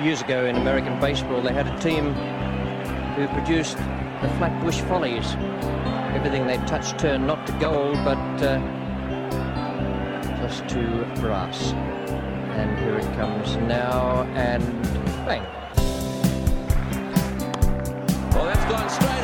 Years 0.00 0.22
ago 0.22 0.46
in 0.46 0.56
American 0.56 0.98
baseball, 1.00 1.42
they 1.42 1.52
had 1.52 1.68
a 1.68 1.78
team 1.78 2.14
who 3.14 3.28
produced 3.28 3.76
the 3.76 4.28
Flatbush 4.38 4.80
Follies. 4.82 5.34
Everything 6.14 6.46
they 6.46 6.56
touched 6.66 6.98
turned 6.98 7.26
not 7.26 7.46
to 7.46 7.52
gold, 7.60 7.94
but 8.04 8.18
uh, 8.42 8.58
just 10.40 10.66
to 10.70 11.04
brass. 11.20 11.72
And 11.72 12.78
here 12.80 12.98
it 12.98 13.14
comes 13.16 13.56
now, 13.68 14.22
and 14.34 14.62
bang. 15.24 15.42
Well, 18.32 18.46
that's 18.46 18.64
gone 18.72 18.88
straight 18.90 19.21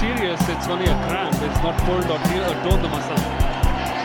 serious. 0.00 0.38
It's 0.48 0.68
only 0.68 0.84
a 0.84 0.94
cramp. 1.08 1.34
It's 1.36 1.62
not 1.62 1.80
pulled 1.84 2.04
or, 2.04 2.18
te- 2.28 2.38
or 2.38 2.54
torn 2.68 2.82
the 2.82 2.88
muscle. 2.88 3.16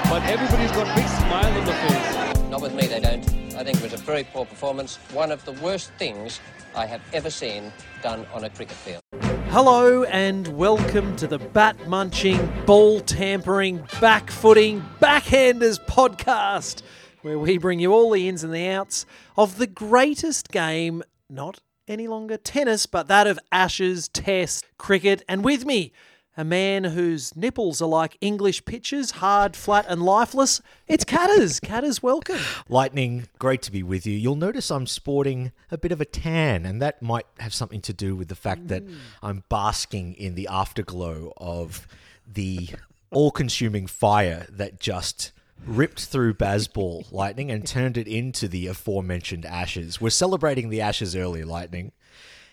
But 0.10 0.24
everybody's 0.24 0.72
got 0.72 0.96
big 0.96 1.06
smile 1.06 1.52
on 1.52 1.66
the 1.66 1.74
face. 1.74 2.50
Not 2.50 2.62
with 2.62 2.74
me, 2.74 2.88
they 2.88 3.02
don't. 3.02 3.28
I 3.56 3.64
think 3.66 3.78
it 3.78 3.84
was 3.84 3.94
a 3.94 3.98
very 3.98 4.24
poor 4.24 4.46
performance. 4.46 4.96
One 5.12 5.34
of 5.34 5.44
the 5.44 5.52
worst 5.54 5.92
things 6.00 6.40
I 6.76 6.86
have 6.86 7.02
ever 7.12 7.30
seen 7.30 7.74
done 8.02 8.26
on 8.34 8.46
a 8.46 8.50
cricket 8.50 8.78
field. 8.78 9.02
Hello 9.50 10.04
and 10.06 10.48
welcome 10.58 11.18
to 11.18 11.28
the 11.28 11.40
bat 11.40 11.86
munching, 11.90 12.50
ball 12.66 13.02
tampering, 13.02 13.86
back 14.00 14.32
footing, 14.32 14.86
backhanders 15.02 15.78
podcast, 15.88 16.84
where 17.22 17.38
we 17.38 17.58
bring 17.58 17.82
you 17.82 17.92
all 17.92 18.12
the 18.12 18.30
ins 18.30 18.46
and 18.46 18.54
the 18.54 18.70
outs 18.70 19.06
of 19.36 19.58
the 19.58 19.68
greatest 19.68 20.52
game, 20.52 21.04
not 21.30 21.60
any 21.92 22.08
longer 22.08 22.38
tennis, 22.38 22.86
but 22.86 23.08
that 23.10 23.28
of 23.28 23.38
Ashes, 23.52 24.08
Test, 24.08 24.66
cricket, 24.78 25.24
and 25.28 25.44
with 25.44 25.66
me, 25.66 25.92
a 26.38 26.46
man 26.46 26.86
whose 26.86 27.36
nipples 27.36 27.82
are 27.82 27.90
like 27.90 28.18
English 28.22 28.64
pitches, 28.64 29.12
hard, 29.12 29.58
flat, 29.58 29.86
and 29.90 30.02
lifeless. 30.02 30.62
It's 30.88 31.04
Catters. 31.04 31.60
Catters, 31.62 32.02
welcome. 32.02 32.40
Lightning, 32.70 33.28
great 33.38 33.62
to 33.64 33.72
be 33.72 33.84
with 33.84 34.08
you. 34.08 34.18
You'll 34.18 34.38
notice 34.38 34.72
I'm 34.72 34.88
sporting 34.88 35.52
a 35.70 35.78
bit 35.78 35.92
of 35.92 36.00
a 36.00 36.06
tan, 36.06 36.66
and 36.66 36.82
that 36.82 37.02
might 37.02 37.26
have 37.40 37.54
something 37.54 37.82
to 37.82 37.94
do 37.94 38.16
with 38.16 38.30
the 38.30 38.36
fact 38.36 38.70
that 38.70 38.88
mm. 38.88 38.96
I'm 39.22 39.44
basking 39.50 40.14
in 40.14 40.36
the 40.36 40.48
afterglow 40.48 41.34
of 41.36 41.86
the 42.26 42.70
all 43.12 43.32
consuming 43.32 43.86
fire 43.86 44.48
that 44.50 44.80
just 44.80 45.34
ripped 45.66 46.06
through 46.06 46.34
Bazball, 46.34 47.12
Lightning, 47.12 47.52
and 47.52 47.66
turned 47.66 47.98
it 47.98 48.08
into 48.08 48.48
the 48.48 48.68
aforementioned 48.68 49.46
ashes. 49.46 50.02
We're 50.02 50.10
celebrating 50.10 50.70
the 50.70 50.82
ashes 50.82 51.16
early, 51.16 51.44
Lightning. 51.44 51.92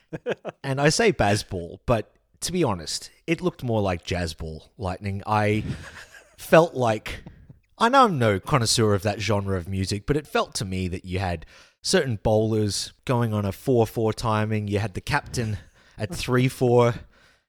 and 0.65 0.81
I 0.81 0.89
say 0.89 1.13
Bazball, 1.13 1.79
but 1.87 2.13
to 2.41 2.53
be 2.53 2.65
honest, 2.65 3.11
it 3.27 3.41
looked 3.41 3.63
more 3.63 3.81
like 3.81 4.05
Jazzball, 4.05 4.69
Lightning. 4.77 5.23
I 5.27 5.65
felt 6.37 6.75
like 6.75 7.23
I 7.79 7.89
know 7.89 8.05
I'm 8.05 8.19
no 8.19 8.41
connoisseur 8.41 8.95
of 8.95 9.03
that 9.03 9.21
genre 9.21 9.57
of 9.57 9.69
music, 9.69 10.07
but 10.07 10.17
it 10.17 10.27
felt 10.27 10.55
to 10.57 10.65
me 10.65 10.89
that 10.89 11.05
you 11.05 11.19
had 11.19 11.47
certain 11.83 12.19
bowlers 12.23 12.93
going 13.05 13.33
on 13.33 13.45
a 13.45 13.53
4 13.53 13.87
4 13.87 14.13
timing. 14.13 14.69
You 14.69 14.79
had 14.79 14.95
the 14.95 15.01
captain 15.01 15.59
at 15.97 16.15
3 16.15 16.49
4. 16.49 16.95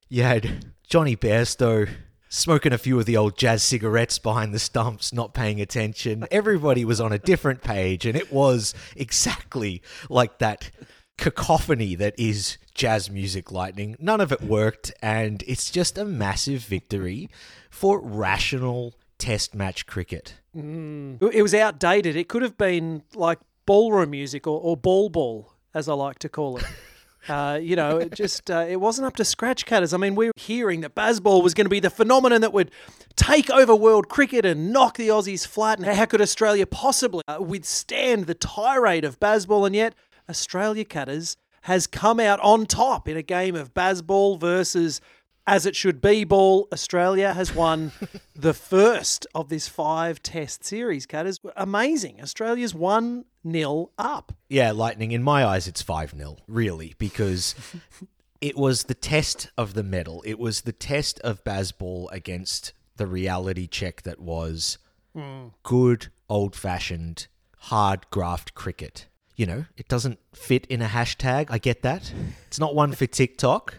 You 0.08 0.24
had 0.24 0.66
Jonny 0.88 1.16
Bairstow 1.16 1.90
smoking 2.30 2.72
a 2.72 2.78
few 2.78 3.00
of 3.00 3.06
the 3.06 3.18
old 3.18 3.38
jazz 3.38 3.64
cigarettes 3.64 4.20
behind 4.20 4.54
the 4.54 4.60
stumps, 4.60 5.12
not 5.12 5.34
paying 5.34 5.60
attention. 5.60 6.26
Everybody 6.32 6.86
was 6.86 7.02
on 7.02 7.12
a 7.12 7.20
different 7.20 7.62
page, 7.62 8.06
and 8.06 8.16
it 8.16 8.32
was 8.32 8.74
exactly 8.96 9.82
like 10.10 10.38
that 10.38 10.72
cacophony 11.18 11.96
that 11.96 12.18
is 12.18 12.58
jazz 12.74 13.10
music 13.10 13.52
lightning. 13.52 13.96
None 14.00 14.22
of 14.22 14.32
it 14.32 14.42
worked, 14.42 14.94
and 15.02 15.44
it's 15.46 15.70
just 15.70 15.98
a 15.98 16.06
massive 16.06 16.62
victory 16.62 17.30
for 17.70 18.00
rational 18.00 18.94
test 19.18 19.54
match 19.54 19.86
cricket. 19.86 20.36
Mm. 20.56 21.22
It 21.34 21.42
was 21.42 21.54
outdated. 21.54 22.16
It 22.16 22.30
could 22.30 22.42
have 22.42 22.58
been 22.58 23.04
like 23.14 23.40
ballroom 23.66 24.12
music 24.12 24.48
or, 24.48 24.60
or 24.62 24.78
ball 24.78 25.10
ball, 25.10 25.54
as 25.74 25.90
I 25.90 25.94
like 25.94 26.20
to 26.20 26.30
call 26.30 26.58
it. 26.58 26.66
Uh, 27.28 27.60
you 27.62 27.76
know, 27.76 27.98
it 27.98 28.14
just 28.14 28.50
uh, 28.50 28.66
it 28.68 28.78
wasn't 28.78 29.06
up 29.06 29.16
to 29.18 29.26
scratch 29.26 29.66
cutters. 29.66 29.94
I 29.94 29.98
mean, 29.98 30.16
we 30.16 30.28
were 30.28 30.34
hearing 30.36 30.82
that 30.82 30.96
Bazball 30.96 31.44
was 31.44 31.54
going 31.54 31.66
to 31.66 31.70
be 31.70 31.80
the 31.80 31.90
phenomenon 31.90 32.42
that 32.42 32.54
would 32.54 32.72
take 33.16 33.50
over 33.50 33.76
world 33.76 34.08
cricket 34.08 34.46
and 34.46 34.72
knock 34.72 34.98
the 34.98 35.10
Aussies 35.10 35.46
flat. 35.46 35.80
And 35.80 35.88
how 35.88 36.06
could 36.06 36.22
Australia 36.22 36.66
possibly 36.66 37.24
uh, 37.28 37.38
withstand 37.42 38.26
the 38.26 38.34
tirade 38.34 39.04
of 39.04 39.20
Bazball? 39.20 39.66
And 39.66 39.76
yet, 39.76 39.96
Australia 40.30 40.86
cutters 40.86 41.36
has 41.64 41.88
come 41.88 42.20
out 42.20 42.40
on 42.40 42.66
top 42.66 43.08
in 43.08 43.18
a 43.18 43.22
game 43.22 43.56
of 43.56 43.74
Bazball 43.74 44.40
versus 44.40 45.02
as 45.50 45.66
it 45.66 45.76
should 45.76 46.00
be 46.00 46.24
ball, 46.24 46.68
Australia 46.72 47.34
has 47.34 47.56
won 47.56 47.92
the 48.36 48.54
first 48.54 49.26
of 49.34 49.50
this 49.50 49.68
five 49.68 50.22
test 50.22 50.64
series, 50.64 51.08
Cutters. 51.08 51.40
Amazing. 51.56 52.22
Australia's 52.22 52.76
1 52.76 53.26
nil 53.44 53.92
up. 53.98 54.32
Yeah, 54.48 54.72
Lightning, 54.72 55.12
in 55.12 55.24
my 55.24 55.44
eyes, 55.44 55.68
it's 55.68 55.82
5 55.82 56.14
0, 56.16 56.38
really, 56.48 56.94
because 57.00 57.56
it 58.42 58.56
was 58.56 58.84
the 58.84 58.94
test 58.94 59.50
of 59.58 59.74
the 59.74 59.82
medal. 59.82 60.22
It 60.24 60.38
was 60.38 60.62
the 60.62 60.72
test 60.72 61.20
of 61.22 61.44
Bazball 61.44 62.12
against 62.12 62.74
the 62.98 63.08
reality 63.08 63.66
check 63.66 64.04
that 64.04 64.20
was 64.20 64.78
hmm. 65.16 65.48
good, 65.64 66.10
old 66.30 66.56
fashioned, 66.56 67.28
hard 67.58 68.08
graft 68.12 68.54
cricket. 68.54 69.08
You 69.36 69.48
know, 69.48 69.66
it 69.78 69.88
doesn't 69.88 70.20
fit 70.34 70.68
in 70.68 70.82
a 70.82 70.88
hashtag. 70.88 71.48
I 71.50 71.58
get 71.58 71.82
that. 71.82 72.14
It's 72.48 72.60
not 72.60 72.76
one 72.76 72.92
for 72.92 73.08
TikTok. 73.08 73.78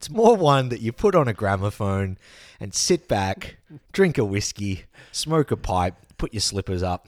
It's 0.00 0.08
more 0.08 0.34
one 0.34 0.70
that 0.70 0.80
you 0.80 0.92
put 0.92 1.14
on 1.14 1.28
a 1.28 1.34
gramophone 1.34 2.16
and 2.58 2.72
sit 2.72 3.06
back, 3.06 3.58
drink 3.92 4.16
a 4.16 4.24
whiskey, 4.24 4.84
smoke 5.12 5.50
a 5.50 5.58
pipe, 5.58 5.94
put 6.16 6.32
your 6.32 6.40
slippers 6.40 6.82
up, 6.82 7.06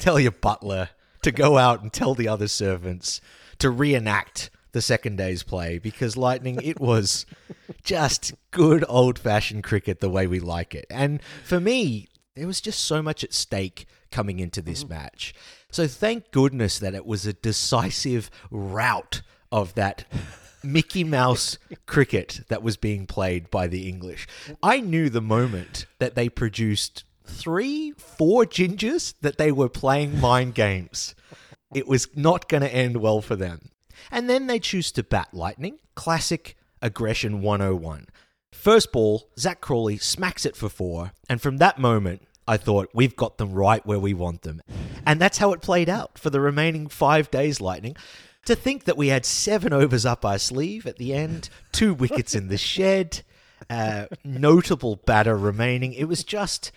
tell 0.00 0.18
your 0.18 0.32
butler 0.32 0.88
to 1.22 1.30
go 1.30 1.58
out 1.58 1.80
and 1.80 1.92
tell 1.92 2.16
the 2.16 2.26
other 2.26 2.48
servants 2.48 3.20
to 3.60 3.70
reenact 3.70 4.50
the 4.72 4.82
second 4.82 5.14
day's 5.14 5.44
play 5.44 5.78
because 5.78 6.16
Lightning, 6.16 6.58
it 6.60 6.80
was 6.80 7.24
just 7.84 8.34
good 8.50 8.84
old 8.88 9.16
fashioned 9.16 9.62
cricket 9.62 10.00
the 10.00 10.10
way 10.10 10.26
we 10.26 10.40
like 10.40 10.74
it. 10.74 10.86
And 10.90 11.22
for 11.44 11.60
me, 11.60 12.08
there 12.34 12.48
was 12.48 12.60
just 12.60 12.80
so 12.80 13.00
much 13.00 13.22
at 13.22 13.32
stake 13.32 13.86
coming 14.10 14.40
into 14.40 14.60
this 14.60 14.82
mm-hmm. 14.82 14.94
match. 14.94 15.34
So 15.70 15.86
thank 15.86 16.32
goodness 16.32 16.80
that 16.80 16.96
it 16.96 17.06
was 17.06 17.26
a 17.26 17.32
decisive 17.32 18.28
rout 18.50 19.22
of 19.52 19.74
that 19.74 20.04
Mickey 20.62 21.04
Mouse 21.04 21.58
cricket 21.86 22.40
that 22.48 22.62
was 22.62 22.76
being 22.76 23.06
played 23.06 23.50
by 23.50 23.66
the 23.66 23.88
English. 23.88 24.26
I 24.62 24.80
knew 24.80 25.08
the 25.08 25.20
moment 25.20 25.86
that 25.98 26.14
they 26.14 26.28
produced 26.28 27.04
three, 27.24 27.92
four 27.92 28.44
gingers 28.44 29.14
that 29.20 29.38
they 29.38 29.52
were 29.52 29.68
playing 29.68 30.20
mind 30.20 30.54
games. 30.54 31.14
It 31.74 31.86
was 31.86 32.08
not 32.16 32.48
going 32.48 32.62
to 32.62 32.74
end 32.74 32.96
well 32.96 33.20
for 33.20 33.36
them. 33.36 33.70
And 34.10 34.28
then 34.28 34.46
they 34.46 34.58
choose 34.58 34.90
to 34.92 35.02
bat 35.02 35.28
lightning. 35.32 35.78
Classic 35.94 36.56
aggression 36.80 37.42
101. 37.42 38.06
First 38.52 38.92
ball, 38.92 39.28
Zak 39.38 39.60
Crawley 39.60 39.98
smacks 39.98 40.46
it 40.46 40.56
for 40.56 40.68
four, 40.68 41.12
and 41.28 41.40
from 41.40 41.58
that 41.58 41.78
moment, 41.78 42.22
I 42.46 42.56
thought 42.56 42.88
we've 42.94 43.14
got 43.14 43.36
them 43.36 43.52
right 43.52 43.84
where 43.84 43.98
we 43.98 44.14
want 44.14 44.42
them. 44.42 44.62
And 45.06 45.20
that's 45.20 45.38
how 45.38 45.52
it 45.52 45.60
played 45.60 45.88
out 45.88 46.18
for 46.18 46.30
the 46.30 46.40
remaining 46.40 46.88
five 46.88 47.30
days, 47.30 47.60
Lightning. 47.60 47.94
To 48.48 48.56
think 48.56 48.84
that 48.84 48.96
we 48.96 49.08
had 49.08 49.26
seven 49.26 49.74
overs 49.74 50.06
up 50.06 50.24
our 50.24 50.38
sleeve 50.38 50.86
at 50.86 50.96
the 50.96 51.12
end, 51.12 51.50
two 51.70 51.92
wickets 51.92 52.34
in 52.34 52.48
the 52.48 52.56
shed, 52.56 53.20
uh, 53.68 54.06
notable 54.24 54.96
batter 54.96 55.36
remaining, 55.36 55.92
it 55.92 56.04
was 56.04 56.24
just 56.24 56.72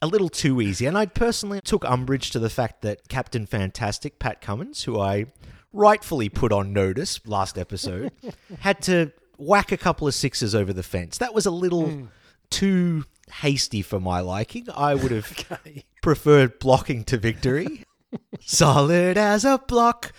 a 0.00 0.06
little 0.06 0.30
too 0.30 0.62
easy. 0.62 0.86
And 0.86 0.96
I 0.96 1.04
personally 1.04 1.60
took 1.60 1.84
umbrage 1.84 2.30
to 2.30 2.38
the 2.38 2.48
fact 2.48 2.80
that 2.80 3.06
Captain 3.10 3.44
Fantastic, 3.44 4.18
Pat 4.18 4.40
Cummins, 4.40 4.84
who 4.84 4.98
I 4.98 5.26
rightfully 5.74 6.30
put 6.30 6.52
on 6.52 6.72
notice 6.72 7.20
last 7.26 7.58
episode, 7.58 8.12
had 8.60 8.80
to 8.84 9.12
whack 9.36 9.72
a 9.72 9.76
couple 9.76 10.08
of 10.08 10.14
sixes 10.14 10.54
over 10.54 10.72
the 10.72 10.82
fence. 10.82 11.18
That 11.18 11.34
was 11.34 11.44
a 11.44 11.50
little 11.50 12.08
too 12.48 13.04
hasty 13.30 13.82
for 13.82 14.00
my 14.00 14.20
liking. 14.20 14.68
I 14.74 14.94
would 14.94 15.10
have 15.10 15.46
preferred 16.02 16.58
blocking 16.58 17.04
to 17.04 17.18
victory. 17.18 17.84
Solid 18.40 19.18
as 19.18 19.44
a 19.44 19.58
block 19.58 20.14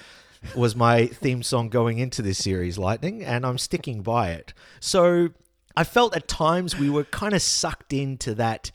was 0.56 0.76
my 0.76 1.08
theme 1.08 1.44
song 1.44 1.70
going 1.70 2.00
into 2.00 2.22
this 2.22 2.38
series, 2.38 2.78
Lightning, 2.78 3.24
and 3.24 3.46
I'm 3.46 3.58
sticking 3.58 4.02
by 4.02 4.32
it. 4.32 4.54
So 4.80 5.30
I 5.76 5.84
felt 5.84 6.16
at 6.16 6.28
times 6.28 6.78
we 6.78 6.90
were 6.90 7.04
kind 7.06 7.34
of 7.34 7.42
sucked 7.42 7.94
into 7.94 8.36
that 8.36 8.72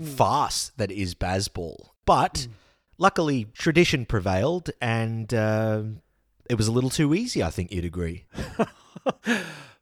farce 0.00 0.72
that 0.76 0.90
is 0.90 1.14
Bazball. 1.14 1.90
But 2.04 2.48
luckily, 2.98 3.46
tradition 3.54 4.06
prevailed, 4.06 4.70
and 4.80 5.32
uh, 5.32 5.82
it 6.48 6.54
was 6.54 6.68
a 6.68 6.72
little 6.72 6.90
too 6.90 7.14
easy, 7.14 7.42
I 7.42 7.50
think 7.50 7.72
you'd 7.72 7.84
agree. 7.84 8.24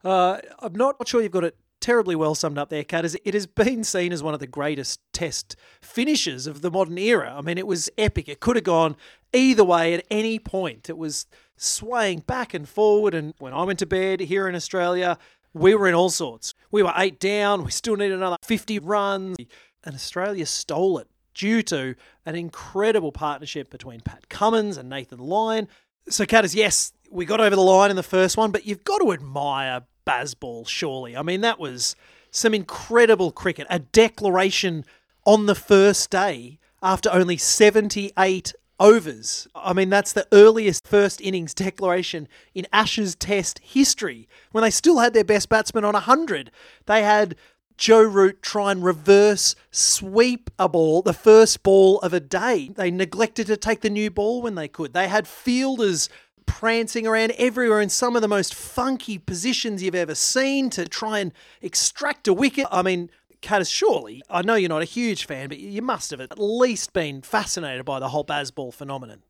Uh, 0.05 0.41
I'm 0.61 0.75
not 0.75 1.09
sure 1.09 1.21
you've 1.21 1.33
got 1.33 1.43
it 1.43 1.57
terribly 1.81 2.15
well 2.15 2.35
summed 2.35 2.59
up 2.59 2.71
there, 2.71 2.85
Kat. 2.85 3.05
As 3.05 3.17
it 3.25 3.35
has 3.35 3.47
been 3.47 3.85
seen 3.85 4.13
as 4.13 4.23
one 4.23 4.35
of 4.35 4.41
the 4.41 4.47
greatest 4.47 5.01
test 5.13 5.57
finishes 5.81 6.47
of 6.47 6.63
the 6.63 6.71
modern 6.71 6.99
era. 6.99 7.35
I 7.37 7.41
mean, 7.41 7.59
it 7.59 7.67
was 7.67 7.91
epic. 7.99 8.29
It 8.29 8.41
could 8.41 8.57
have 8.57 8.65
gone 8.65 8.97
either 9.33 9.65
way 9.65 9.95
at 9.95 10.07
any 10.11 10.39
point. 10.39 10.89
It 10.89 10.99
was 10.99 11.27
swaying 11.57 12.21
back 12.21 12.55
and 12.55 12.69
forward. 12.69 13.15
And 13.15 13.35
when 13.39 13.53
I 13.53 13.65
went 13.65 13.79
to 13.81 13.87
bed 13.87 14.21
here 14.21 14.49
in 14.49 14.55
Australia, 14.55 15.19
we 15.55 15.75
were 15.75 15.89
in 15.89 15.95
all 15.95 16.11
sorts. 16.11 16.55
We 16.71 16.83
were 16.83 16.93
eight 16.97 17.19
down. 17.19 17.65
We 17.65 17.71
still 17.71 17.97
needed 17.97 18.17
another 18.17 18.37
50 18.43 18.79
runs. 18.81 19.37
And 19.85 19.95
Australia 19.95 20.47
stole 20.47 20.99
it 20.99 21.09
due 21.35 21.63
to 21.63 21.95
an 22.25 22.35
incredible 22.35 23.13
partnership 23.13 23.71
between 23.71 24.01
Pat 24.01 24.29
Cummins 24.29 24.77
and 24.77 24.89
Nathan 24.89 25.19
Lyon. 25.19 25.69
So, 26.09 26.25
Catters, 26.25 26.55
yes, 26.55 26.93
we 27.11 27.25
got 27.25 27.41
over 27.41 27.55
the 27.55 27.63
line 27.63 27.91
in 27.91 27.97
the 27.97 28.03
first 28.03 28.37
one, 28.37 28.51
but 28.51 28.67
you've 28.67 28.85
got 28.85 28.99
to 28.99 29.13
admire 29.13 29.83
Bazball, 30.07 30.67
surely. 30.67 31.17
I 31.17 31.23
mean, 31.23 31.41
that 31.41 31.59
was 31.59 31.97
some 32.31 32.55
incredible 32.55 33.33
cricket, 33.33 33.67
a 33.69 33.79
declaration 33.79 34.85
on 35.25 35.47
the 35.47 35.55
first 35.55 36.11
day 36.11 36.59
after 36.83 37.11
only 37.13 37.37
78 37.37 38.55
overs. 38.79 39.49
I 39.55 39.73
mean, 39.73 39.91
that's 39.91 40.13
the 40.13 40.27
earliest 40.33 40.87
first 40.87 41.21
innings 41.21 41.55
declaration 41.55 42.29
in 42.55 42.67
Ashes 42.73 43.15
Test 43.15 43.59
history 43.61 44.29
when 44.53 44.63
they 44.63 44.71
still 44.71 44.99
had 44.99 45.15
their 45.15 45.25
best 45.25 45.49
batsman 45.49 45.85
on 45.85 45.95
100. 45.95 46.51
They 46.87 47.03
had 47.03 47.37
Joe 47.77 48.03
Root 48.03 48.43
try 48.43 48.73
and 48.73 48.83
reverse 48.83 49.55
sweep 49.71 50.51
a 50.59 50.69
ball, 50.69 51.03
the 51.03 51.13
first 51.13 51.63
ball 51.63 51.99
of 52.01 52.15
a 52.15 52.21
day. 52.21 52.71
They 52.75 52.91
neglected 52.91 53.47
to 53.49 53.57
take 53.57 53.83
the 53.83 53.91
new 53.91 54.11
ball 54.11 54.41
when 54.43 54.55
they 54.55 54.69
could. 54.69 54.95
They 54.95 55.09
had 55.09 55.29
fielders 55.29 56.09
prancing 56.47 57.07
around 57.07 57.33
everywhere 57.33 57.81
in 57.81 57.89
some 57.89 58.17
of 58.17 58.23
the 58.23 58.29
most 58.29 58.55
funky 58.55 59.19
positions 59.19 59.83
you've 59.83 59.95
ever 59.95 60.15
seen 60.15 60.71
to 60.71 60.87
try 60.87 61.19
and 61.19 61.33
extract 61.61 62.29
a 62.29 62.33
wicket. 62.33 62.67
I 62.71 62.83
mean, 62.83 63.11
Catters, 63.43 63.71
surely, 63.71 64.23
I 64.31 64.43
know 64.43 64.55
you're 64.55 64.69
not 64.69 64.83
a 64.83 64.87
huge 64.87 65.27
fan, 65.27 65.49
but 65.49 65.59
you 65.59 65.83
must 65.83 66.11
have 66.11 66.21
at 66.21 66.39
least 66.39 66.93
been 66.93 67.23
fascinated 67.23 67.85
by 67.85 68.01
the 68.01 68.09
whole 68.09 68.25
Bazball 68.25 68.73
phenomenon. 68.73 69.23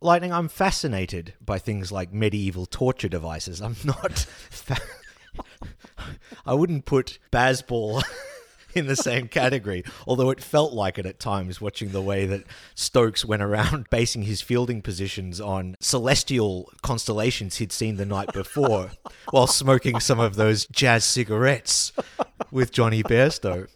Lightning, 0.00 0.32
I'm 0.32 0.48
fascinated 0.48 1.34
by 1.40 1.58
things 1.58 1.92
like 1.92 2.12
medieval 2.12 2.66
torture 2.66 3.08
devices. 3.08 3.62
I'm 3.62 3.76
not. 3.84 4.18
Fa- 4.50 4.76
I 6.44 6.54
wouldn't 6.54 6.84
put 6.84 7.18
Bazball 7.30 8.02
in 8.74 8.86
the 8.86 8.96
same 8.96 9.28
category, 9.28 9.84
although 10.06 10.30
it 10.30 10.40
felt 10.40 10.72
like 10.72 10.98
it 10.98 11.06
at 11.06 11.20
times 11.20 11.60
watching 11.60 11.90
the 11.90 12.02
way 12.02 12.26
that 12.26 12.44
Stokes 12.74 13.24
went 13.24 13.42
around 13.42 13.88
basing 13.90 14.22
his 14.22 14.40
fielding 14.40 14.82
positions 14.82 15.40
on 15.40 15.76
celestial 15.80 16.70
constellations 16.82 17.56
he'd 17.56 17.72
seen 17.72 17.96
the 17.96 18.06
night 18.06 18.32
before 18.32 18.90
while 19.30 19.46
smoking 19.46 20.00
some 20.00 20.20
of 20.20 20.36
those 20.36 20.66
jazz 20.66 21.04
cigarettes 21.04 21.92
with 22.50 22.72
Jonny 22.72 23.02
Bairstow. 23.02 23.68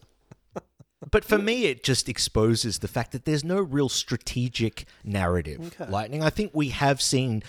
But 1.10 1.25
for 1.25 1.38
me, 1.38 1.66
it 1.66 1.84
just 1.84 2.08
exposes 2.08 2.78
the 2.78 2.88
fact 2.88 3.12
that 3.12 3.25
there's 3.25 3.44
no 3.44 3.60
real 3.60 3.88
strategic 3.88 4.87
narrative. 5.04 5.76
Lightning, 5.88 6.22
I 6.22 6.31
think 6.31 6.52
we 6.54 6.70
have 6.70 7.00
seen 7.00 7.43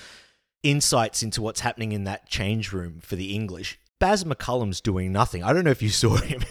insights 0.64 1.24
into 1.24 1.42
what's 1.42 1.62
happening 1.62 1.92
in 1.92 2.04
that 2.04 2.28
change 2.28 2.74
room 2.74 3.00
for 3.00 3.16
the 3.16 3.34
English. 3.34 3.80
Baz 4.00 4.24
McCullum's 4.24 4.82
doing 4.82 5.12
nothing. 5.12 5.44
I 5.44 5.54
don't 5.54 5.64
know 5.64 5.72
if 5.72 5.82
you 5.82 5.90
saw 6.04 6.18
him. 6.18 6.44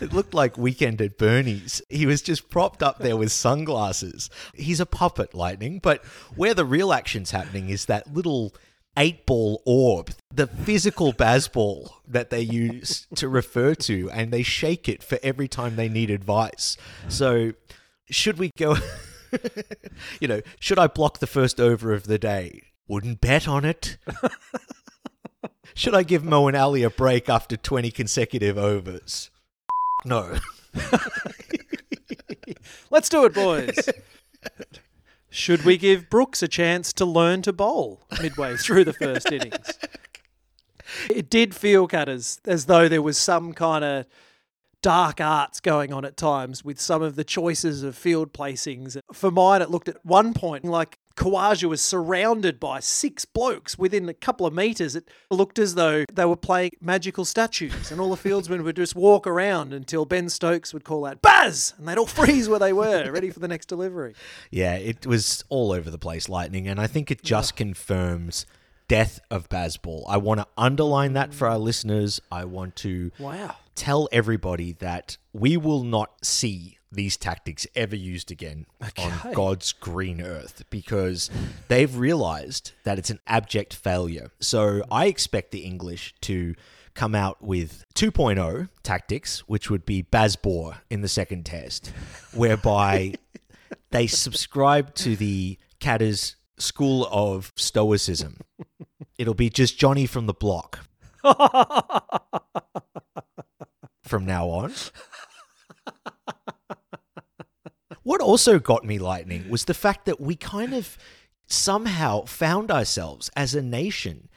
It 0.00 0.12
looked 0.12 0.34
like 0.34 0.58
Weekend 0.58 1.00
at 1.00 1.18
Bernie's. 1.18 1.80
He 1.88 2.06
was 2.06 2.22
just 2.22 2.50
propped 2.50 2.82
up 2.82 2.98
there 2.98 3.16
with 3.16 3.32
sunglasses. 3.32 4.28
He's 4.54 4.80
a 4.80 4.86
puppet, 4.86 5.34
Lightning. 5.34 5.78
But 5.82 6.04
where 6.36 6.54
the 6.54 6.64
real 6.64 6.92
action's 6.92 7.30
happening 7.30 7.70
is 7.70 7.86
that 7.86 8.12
little 8.12 8.54
eight 8.96 9.24
ball 9.24 9.62
orb, 9.64 10.10
the 10.34 10.46
physical 10.46 11.12
Bazball 11.12 11.90
that 12.06 12.30
they 12.30 12.40
use 12.40 13.06
to 13.14 13.28
refer 13.28 13.74
to, 13.74 14.10
and 14.10 14.32
they 14.32 14.42
shake 14.42 14.88
it 14.88 15.02
for 15.02 15.18
every 15.22 15.48
time 15.48 15.76
they 15.76 15.88
need 15.88 16.10
advice. 16.10 16.76
So, 17.08 17.52
should 18.10 18.38
we 18.38 18.50
go? 18.58 18.76
you 20.20 20.28
know, 20.28 20.40
should 20.58 20.78
I 20.78 20.88
block 20.88 21.18
the 21.18 21.26
first 21.26 21.60
over 21.60 21.92
of 21.92 22.04
the 22.04 22.18
day? 22.18 22.62
Wouldn't 22.88 23.20
bet 23.20 23.46
on 23.46 23.64
it. 23.64 23.96
Should 25.80 25.94
I 25.94 26.02
give 26.02 26.22
Moeen 26.22 26.60
Ali 26.60 26.82
a 26.82 26.90
break 26.90 27.30
after 27.30 27.56
20 27.56 27.90
consecutive 27.90 28.58
overs? 28.58 29.30
No. 30.04 30.36
Let's 32.90 33.08
do 33.08 33.24
it, 33.24 33.32
boys. 33.32 33.88
Should 35.30 35.64
we 35.64 35.78
give 35.78 36.10
Brooks 36.10 36.42
a 36.42 36.48
chance 36.48 36.92
to 36.92 37.06
learn 37.06 37.40
to 37.40 37.54
bowl 37.54 38.02
midway 38.20 38.58
through 38.58 38.84
the 38.84 38.92
first 38.92 39.32
innings? 39.32 39.78
It 41.08 41.30
did 41.30 41.54
feel, 41.54 41.88
Cutters, 41.88 42.40
as 42.44 42.66
though 42.66 42.86
there 42.86 43.00
was 43.00 43.16
some 43.16 43.54
kind 43.54 43.82
of 43.82 44.04
dark 44.82 45.20
arts 45.20 45.60
going 45.60 45.92
on 45.92 46.04
at 46.04 46.16
times 46.16 46.64
with 46.64 46.80
some 46.80 47.02
of 47.02 47.16
the 47.16 47.24
choices 47.24 47.82
of 47.82 47.96
field 47.96 48.32
placings. 48.32 48.98
For 49.12 49.30
mine, 49.30 49.62
it 49.62 49.70
looked 49.70 49.88
at 49.88 50.04
one 50.04 50.32
point 50.34 50.64
like 50.64 50.98
Khawaja 51.16 51.68
was 51.68 51.82
surrounded 51.82 52.58
by 52.58 52.80
six 52.80 53.24
blokes 53.26 53.76
within 53.76 54.08
a 54.08 54.14
couple 54.14 54.46
of 54.46 54.54
metres. 54.54 54.96
It 54.96 55.08
looked 55.30 55.58
as 55.58 55.74
though 55.74 56.04
they 56.10 56.24
were 56.24 56.36
playing 56.36 56.70
magical 56.80 57.26
statues, 57.26 57.90
and 57.90 58.00
all 58.00 58.14
the 58.14 58.16
fieldsmen 58.16 58.62
would 58.64 58.76
just 58.76 58.94
walk 58.96 59.26
around 59.26 59.74
until 59.74 60.06
Ben 60.06 60.30
Stokes 60.30 60.72
would 60.72 60.84
call 60.84 61.04
out, 61.04 61.20
Baz! 61.20 61.74
And 61.76 61.86
they'd 61.86 61.98
all 61.98 62.06
freeze 62.20 62.48
where 62.48 62.58
they 62.58 62.72
were, 62.72 63.10
ready 63.10 63.28
for 63.30 63.40
the 63.40 63.48
next 63.48 63.66
delivery. 63.66 64.14
Yeah, 64.50 64.76
it 64.76 65.06
was 65.06 65.44
all 65.50 65.72
over 65.72 65.90
the 65.90 65.98
place, 65.98 66.28
Lightning, 66.28 66.66
and 66.66 66.80
I 66.80 66.86
think 66.86 67.10
it 67.10 67.22
just 67.22 67.54
confirms 67.54 68.46
death 68.88 69.20
of 69.30 69.48
Bazball. 69.48 70.04
I 70.08 70.16
want 70.16 70.40
to 70.40 70.46
underline 70.56 71.12
that 71.12 71.34
for 71.34 71.46
our 71.46 71.58
listeners. 71.58 72.20
I 72.32 72.44
want 72.44 72.76
to 72.76 73.12
Wow. 73.18 73.56
Tell 73.80 74.10
everybody 74.12 74.72
that 74.72 75.16
we 75.32 75.56
will 75.56 75.82
not 75.82 76.22
see 76.22 76.76
these 76.92 77.16
tactics 77.16 77.66
ever 77.74 77.96
used 77.96 78.30
again 78.30 78.66
on 78.98 79.32
God's 79.32 79.72
green 79.72 80.20
earth 80.20 80.64
because 80.68 81.30
they've 81.68 81.96
realized 81.96 82.72
that 82.84 82.98
it's 82.98 83.08
an 83.08 83.20
abject 83.26 83.72
failure. 83.74 84.32
So 84.38 84.82
I 84.90 85.06
expect 85.06 85.50
the 85.50 85.60
English 85.60 86.14
to 86.22 86.54
come 86.92 87.14
out 87.14 87.40
with 87.40 87.86
2.0 87.94 88.68
tactics, 88.82 89.48
which 89.48 89.70
would 89.70 89.86
be 89.86 90.02
Bazbor 90.02 90.76
in 90.90 91.00
the 91.00 91.08
second 91.08 91.46
test, 91.46 91.90
whereby 92.34 93.14
they 93.92 94.06
subscribe 94.06 94.94
to 94.96 95.16
the 95.16 95.56
Catters 95.78 96.36
school 96.58 97.08
of 97.10 97.50
stoicism. 97.56 98.40
It'll 99.16 99.32
be 99.32 99.48
just 99.48 99.78
Johnny 99.78 100.04
from 100.04 100.26
the 100.26 100.34
block 100.34 100.80
from 104.10 104.26
now 104.26 104.48
on. 104.48 104.74
What 108.02 108.20
also 108.20 108.58
got 108.58 108.84
me 108.84 108.98
lightning 108.98 109.48
was 109.48 109.66
the 109.66 109.74
fact 109.74 110.04
that 110.06 110.20
we 110.20 110.34
kind 110.34 110.74
of 110.74 110.98
somehow 111.46 112.24
found 112.24 112.70
ourselves 112.70 113.30
as 113.36 113.54
a 113.54 113.62
nation 113.62 114.28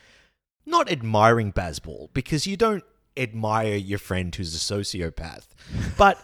not 0.65 0.91
admiring 0.91 1.51
Bazball 1.51 2.13
because 2.13 2.45
you 2.45 2.55
don't 2.55 2.83
admire 3.17 3.75
your 3.75 3.99
friend 3.99 4.33
who's 4.33 4.55
a 4.55 4.59
sociopath, 4.59 5.47
but 5.97 6.17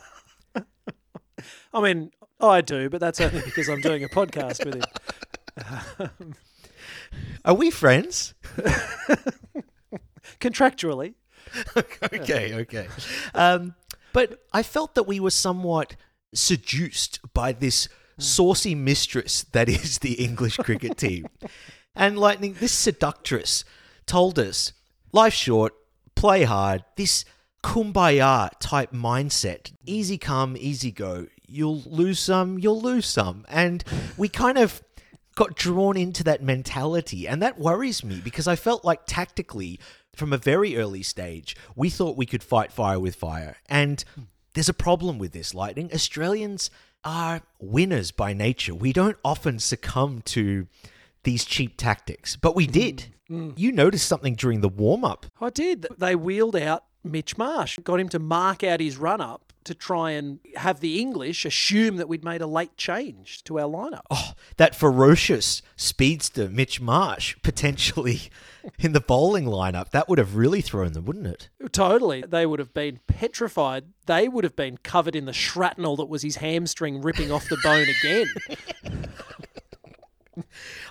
I 1.74 1.82
mean, 1.82 2.12
I 2.40 2.62
do, 2.62 2.90
but 2.90 3.00
that's 3.00 3.20
only 3.20 3.42
because 3.42 3.68
I'm 3.68 3.82
doing 3.82 4.04
a 4.04 4.10
podcast 4.10 4.66
with 4.66 4.84
him. 6.00 6.36
are 7.44 7.54
we 7.56 7.72
friends? 7.72 8.34
Contractually. 10.40 11.16
okay, 11.78 12.54
okay. 12.54 12.88
Um, 13.34 13.76
but 14.14 14.44
I 14.54 14.64
felt 14.64 14.96
that 14.96 15.04
we 15.04 15.20
were 15.20 15.32
somewhat 15.32 15.96
seduced 16.34 17.20
by 17.34 17.52
this 17.52 17.88
saucy 18.18 18.76
mistress 18.76 19.44
that 19.52 19.70
is 19.70 20.00
the 20.00 20.14
English 20.14 20.58
cricket 20.58 20.98
team. 20.98 21.28
And 21.96 22.18
Lightning, 22.18 22.56
this 22.60 22.72
seductress 22.72 23.66
told 24.06 24.40
us 24.40 24.74
life 25.12 25.34
short, 25.34 25.74
play 26.16 26.44
hard, 26.44 26.84
this 26.96 27.26
kumbaya 27.64 28.50
type 28.60 28.92
mindset. 28.92 29.72
Easy 29.86 30.18
come, 30.18 30.56
easy 30.58 30.92
go. 30.92 31.28
You'll 31.48 31.82
lose 31.86 32.20
some, 32.20 32.60
you'll 32.60 32.82
lose 32.82 33.06
some. 33.06 33.46
And 33.50 33.84
we 34.18 34.30
kind 34.30 34.58
of 34.58 34.82
got 35.36 35.56
drawn 35.56 35.98
into 35.98 36.24
that 36.26 36.44
mentality. 36.44 37.28
And 37.28 37.42
that 37.42 37.58
worries 37.58 38.04
me 38.04 38.22
because 38.24 38.48
I 38.48 38.56
felt 38.56 38.84
like 38.84 39.02
tactically, 39.06 39.80
from 40.16 40.34
a 40.34 40.38
very 40.38 40.78
early 40.78 41.04
stage, 41.04 41.56
we 41.76 41.90
thought 41.90 42.18
we 42.18 42.26
could 42.26 42.44
fight 42.44 42.72
fire 42.72 43.00
with 43.00 43.16
fire. 43.16 43.58
And 43.68 44.04
there's 44.54 44.70
a 44.70 44.74
problem 44.74 45.18
with 45.18 45.32
this, 45.32 45.54
Lightning. 45.54 45.90
Australians 45.94 46.70
are 47.04 47.42
winners 47.60 48.12
by 48.12 48.34
nature. 48.34 48.76
We 48.76 48.94
don't 48.94 49.18
often 49.24 49.60
succumb 49.60 50.22
to 50.26 50.68
these 51.24 51.46
cheap 51.46 51.78
tactics, 51.78 52.36
but 52.36 52.56
we 52.56 52.68
did. 52.68 53.14
Mm. 53.30 53.58
You 53.58 53.72
noticed 53.72 54.08
something 54.08 54.36
during 54.36 54.62
the 54.62 54.70
warm 54.70 55.06
up. 55.06 55.26
I 55.40 55.50
did. 55.50 55.88
They 55.98 56.16
wheeled 56.16 56.56
out 56.56 56.86
Mitch 57.04 57.38
Marsh, 57.38 57.80
got 57.84 58.00
him 58.00 58.10
to 58.10 58.20
mark 58.20 58.64
out 58.64 58.80
his 58.80 58.98
run 58.98 59.22
up 59.22 59.49
to 59.70 59.76
try 59.76 60.10
and 60.10 60.40
have 60.56 60.80
the 60.80 61.00
English 61.00 61.46
assume 61.46 61.98
that 61.98 62.10
we'd 62.10 62.24
made 62.24 62.42
a 62.42 62.48
late 62.48 62.76
change 62.76 63.44
to 63.44 63.60
our 63.60 63.70
lineup. 63.70 64.02
Oh, 64.10 64.32
that 64.58 64.74
ferocious 64.74 65.62
speedster 65.76 66.50
Mitch 66.50 66.82
Marsh 66.82 67.36
potentially 67.44 68.32
in 68.80 68.94
the 68.94 69.00
bowling 69.00 69.46
lineup. 69.46 69.92
That 69.92 70.10
would 70.10 70.18
have 70.18 70.36
really 70.36 70.62
thrown 70.62 70.94
them, 70.94 71.06
wouldn't 71.06 71.28
it? 71.28 71.50
Totally. 71.72 72.24
They 72.28 72.48
would 72.48 72.58
have 72.58 72.74
been 72.74 73.00
petrified. 73.06 73.86
They 74.08 74.28
would 74.28 74.44
have 74.44 74.56
been 74.56 74.80
covered 74.80 75.16
in 75.16 75.26
the 75.26 75.34
shrapnel 75.34 75.96
that 75.98 76.10
was 76.10 76.24
his 76.24 76.38
hamstring 76.38 77.04
ripping 77.04 77.32
off 77.32 77.48
the 77.48 77.60
bone 77.64 77.86
again. 78.02 78.28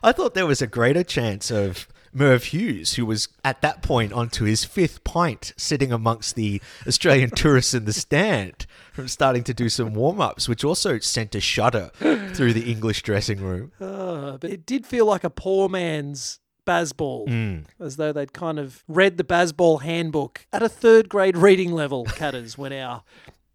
I 0.04 0.12
thought 0.12 0.34
there 0.34 0.46
was 0.46 0.62
a 0.62 0.68
greater 0.68 1.02
chance 1.02 1.50
of 1.50 1.88
Merv 2.12 2.44
Hughes, 2.44 2.94
who 2.94 3.06
was 3.06 3.28
at 3.44 3.60
that 3.62 3.82
point 3.82 4.12
onto 4.12 4.44
his 4.44 4.64
fifth 4.64 5.04
pint, 5.04 5.52
sitting 5.56 5.92
amongst 5.92 6.34
the 6.34 6.60
Australian 6.86 7.30
tourists 7.36 7.74
in 7.74 7.84
the 7.84 7.92
stand, 7.92 8.66
from 8.92 9.08
starting 9.08 9.44
to 9.44 9.54
do 9.54 9.68
some 9.68 9.94
warm 9.94 10.20
ups, 10.20 10.48
which 10.48 10.64
also 10.64 10.98
sent 10.98 11.34
a 11.34 11.40
shudder 11.40 11.90
through 12.34 12.52
the 12.52 12.70
English 12.70 13.02
dressing 13.02 13.40
room. 13.40 13.72
Uh, 13.80 14.36
but 14.40 14.50
it 14.50 14.66
did 14.66 14.86
feel 14.86 15.06
like 15.06 15.24
a 15.24 15.30
poor 15.30 15.68
man's 15.68 16.40
Bazball, 16.68 17.64
as 17.80 17.96
though 17.96 18.12
they'd 18.12 18.34
kind 18.34 18.58
of 18.58 18.84
read 18.86 19.16
the 19.16 19.24
Bazball 19.24 19.80
handbook 19.80 20.46
at 20.52 20.62
a 20.62 20.68
third 20.68 21.08
grade 21.08 21.36
reading 21.36 21.72
level, 21.72 22.04
Cutters, 22.08 22.58
when 22.58 22.74
our 22.74 23.04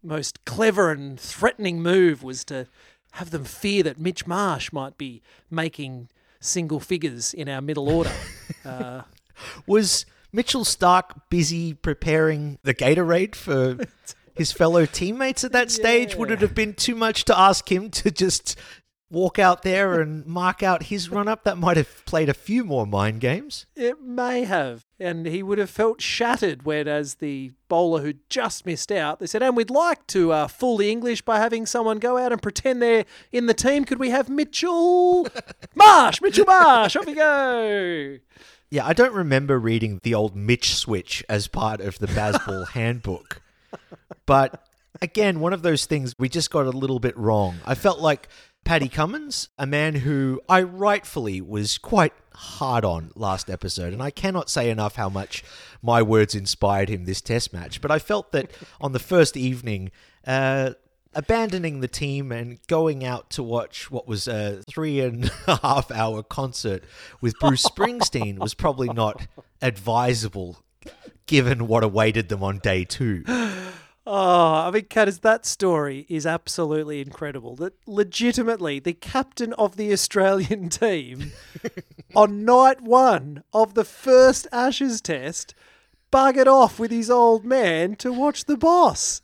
most 0.02 0.44
clever 0.44 0.90
and 0.90 1.18
threatening 1.18 1.80
move 1.80 2.24
was 2.24 2.44
to 2.46 2.66
have 3.12 3.30
them 3.30 3.44
fear 3.44 3.84
that 3.84 4.00
Mitch 4.00 4.26
Marsh 4.26 4.72
might 4.72 4.98
be 4.98 5.22
making 5.48 6.08
single 6.44 6.80
figures 6.80 7.34
in 7.34 7.48
our 7.48 7.60
middle 7.60 7.88
order. 7.88 8.12
Uh, 8.64 9.02
Was 9.66 10.06
Mitchell 10.32 10.64
Starc 10.64 11.10
busy 11.28 11.74
preparing 11.74 12.58
the 12.62 12.72
Gatorade 12.72 13.34
for 13.34 13.76
his 14.34 14.52
fellow 14.52 14.86
teammates 14.86 15.44
at 15.44 15.52
that 15.52 15.70
stage? 15.70 16.14
Would 16.16 16.30
it 16.30 16.40
have 16.40 16.54
been 16.54 16.72
too 16.72 16.94
much 16.94 17.26
to 17.26 17.38
ask 17.38 17.70
him 17.70 17.90
to 17.90 18.10
just 18.10 18.56
walk 19.14 19.38
out 19.38 19.62
there 19.62 20.00
and 20.00 20.26
mark 20.26 20.62
out 20.62 20.84
his 20.84 21.08
run 21.08 21.28
up? 21.28 21.44
That 21.44 21.56
might 21.56 21.76
have 21.76 22.04
played 22.04 22.28
a 22.28 22.34
few 22.34 22.64
more 22.64 22.86
mind 22.86 23.20
games. 23.20 23.66
It 23.74 24.02
may 24.02 24.44
have. 24.44 24.84
And 25.00 25.26
he 25.26 25.42
would 25.42 25.58
have 25.58 25.70
felt 25.70 26.02
shattered 26.02 26.64
when, 26.64 26.86
as 26.86 27.16
the 27.16 27.52
bowler 27.68 28.02
who 28.02 28.14
just 28.28 28.66
missed 28.66 28.92
out, 28.92 29.20
they 29.20 29.26
said, 29.26 29.42
and 29.42 29.56
we'd 29.56 29.70
like 29.70 30.06
to 30.08 30.32
uh, 30.32 30.48
fool 30.48 30.76
the 30.76 30.90
English 30.90 31.22
by 31.22 31.38
having 31.38 31.64
someone 31.64 31.98
go 31.98 32.18
out 32.18 32.32
and 32.32 32.42
pretend 32.42 32.82
they're 32.82 33.04
in 33.32 33.46
the 33.46 33.54
team. 33.54 33.84
Could 33.84 33.98
we 33.98 34.10
have 34.10 34.28
Mitchell 34.28 35.26
Marsh? 35.74 36.20
Mitchell 36.20 36.46
Marsh, 36.46 36.96
off 36.96 37.06
we 37.06 37.14
go. 37.14 38.18
Yeah, 38.70 38.86
I 38.86 38.92
don't 38.92 39.14
remember 39.14 39.58
reading 39.58 40.00
the 40.02 40.14
old 40.14 40.34
Mitch 40.34 40.74
switch 40.74 41.24
as 41.28 41.46
part 41.46 41.80
of 41.80 41.98
the 42.00 42.08
Bazball 42.08 42.68
handbook. 42.72 43.40
But 44.26 44.66
again, 45.00 45.40
one 45.40 45.52
of 45.52 45.62
those 45.62 45.86
things 45.86 46.14
we 46.18 46.28
just 46.28 46.50
got 46.50 46.66
a 46.66 46.70
little 46.70 46.98
bit 46.98 47.16
wrong. 47.16 47.56
I 47.64 47.74
felt 47.74 48.00
like 48.00 48.28
Paddy 48.64 48.88
Cummins, 48.88 49.48
a 49.58 49.66
man 49.66 49.94
who 49.96 50.40
I 50.48 50.62
rightfully 50.62 51.40
was 51.40 51.76
quite 51.78 52.14
hard 52.34 52.84
on 52.84 53.12
last 53.14 53.50
episode, 53.50 53.92
and 53.92 54.02
I 54.02 54.10
cannot 54.10 54.48
say 54.48 54.70
enough 54.70 54.96
how 54.96 55.08
much 55.08 55.44
my 55.82 56.02
words 56.02 56.34
inspired 56.34 56.88
him 56.88 57.04
this 57.04 57.20
test 57.20 57.52
match. 57.52 57.80
But 57.80 57.90
I 57.90 57.98
felt 57.98 58.32
that 58.32 58.50
on 58.80 58.92
the 58.92 58.98
first 58.98 59.36
evening, 59.36 59.90
uh, 60.26 60.72
abandoning 61.14 61.80
the 61.80 61.88
team 61.88 62.32
and 62.32 62.58
going 62.66 63.04
out 63.04 63.30
to 63.30 63.42
watch 63.42 63.90
what 63.90 64.08
was 64.08 64.26
a 64.26 64.62
three 64.68 65.00
and 65.00 65.30
a 65.46 65.56
half 65.56 65.90
hour 65.90 66.22
concert 66.22 66.84
with 67.20 67.38
Bruce 67.38 67.64
Springsteen 67.64 68.38
was 68.38 68.54
probably 68.54 68.88
not 68.88 69.26
advisable 69.62 70.58
given 71.26 71.66
what 71.66 71.84
awaited 71.84 72.28
them 72.28 72.42
on 72.42 72.58
day 72.58 72.84
two. 72.84 73.24
Oh, 74.06 74.66
I 74.66 74.70
mean, 74.70 74.84
Catters, 74.84 75.20
that 75.20 75.46
story 75.46 76.04
is 76.10 76.26
absolutely 76.26 77.00
incredible. 77.00 77.56
That 77.56 77.72
legitimately, 77.86 78.78
the 78.78 78.92
captain 78.92 79.54
of 79.54 79.76
the 79.76 79.92
Australian 79.92 80.68
team 80.70 81.32
on 82.16 82.44
night 82.44 82.82
one 82.82 83.44
of 83.54 83.74
the 83.74 83.84
first 83.84 84.46
Ashes 84.52 85.00
test 85.00 85.54
buggered 86.12 86.46
off 86.46 86.78
with 86.78 86.90
his 86.90 87.10
old 87.10 87.44
man 87.44 87.96
to 87.96 88.12
watch 88.12 88.44
the 88.44 88.58
boss. 88.58 89.22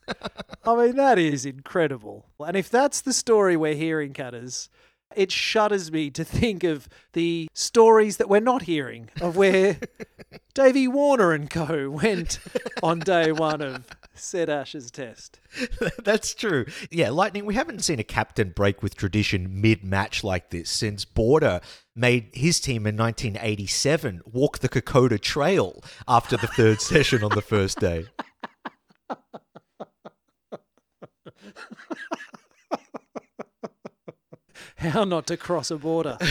I 0.65 0.75
mean, 0.75 0.97
that 0.97 1.19
is 1.19 1.45
incredible. 1.45 2.27
And 2.41 2.57
if 2.57 2.71
that's 2.71 3.03
the 3.03 3.13
story 3.13 3.57
we're 3.57 3.75
hearing, 3.75 4.15
Cutters, 4.15 4.71
it 5.15 5.31
shudders 5.31 5.93
me 5.93 6.11
to 6.11 6.25
think 6.25 6.65
of 6.65 6.89
the 7.13 7.49
stories 7.53 8.17
that 8.17 8.29
we're 8.29 8.41
not 8.41 8.63
hearing 8.63 9.09
of 9.21 9.37
where 9.37 9.79
Davey 10.55 10.89
Warner 10.89 11.33
and 11.33 11.51
co 11.51 11.91
went 11.91 12.39
on 12.83 13.01
day 13.01 13.31
one 13.31 13.61
of 13.61 13.87
said 14.21 14.49
Ashes 14.49 14.91
test. 14.91 15.41
That's 16.05 16.35
true. 16.35 16.67
Yeah, 16.91 17.11
Lightning, 17.11 17.47
we 17.47 17.55
haven't 17.55 17.85
seen 17.85 17.99
a 17.99 18.05
captain 18.05 18.51
break 18.51 18.83
with 18.83 18.97
tradition 18.97 19.61
mid 19.61 19.85
match 19.85 20.23
like 20.23 20.51
this 20.51 20.71
since 20.71 21.05
Border 21.05 21.61
made 21.95 22.31
his 22.33 22.61
team 22.61 22.87
in 22.87 22.97
1987 22.97 24.23
walk 24.25 24.61
the 24.61 24.69
Kokoda 24.69 25.21
Trail 25.21 25.83
after 26.07 26.37
the 26.37 26.47
third 26.47 26.81
session 26.81 27.25
on 27.25 27.31
the 27.31 27.43
first 27.43 27.79
day. 27.79 28.07
How 34.77 35.05
not 35.05 35.27
to 35.27 35.37
cross 35.37 35.71
a 35.71 35.77
border. 35.77 36.17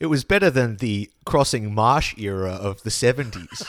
It 0.00 0.06
was 0.06 0.24
better 0.24 0.50
than 0.50 0.76
the 0.76 1.10
crossing 1.24 1.74
marsh 1.74 2.14
era 2.18 2.50
of 2.50 2.82
the 2.82 2.90
70s. 2.90 3.62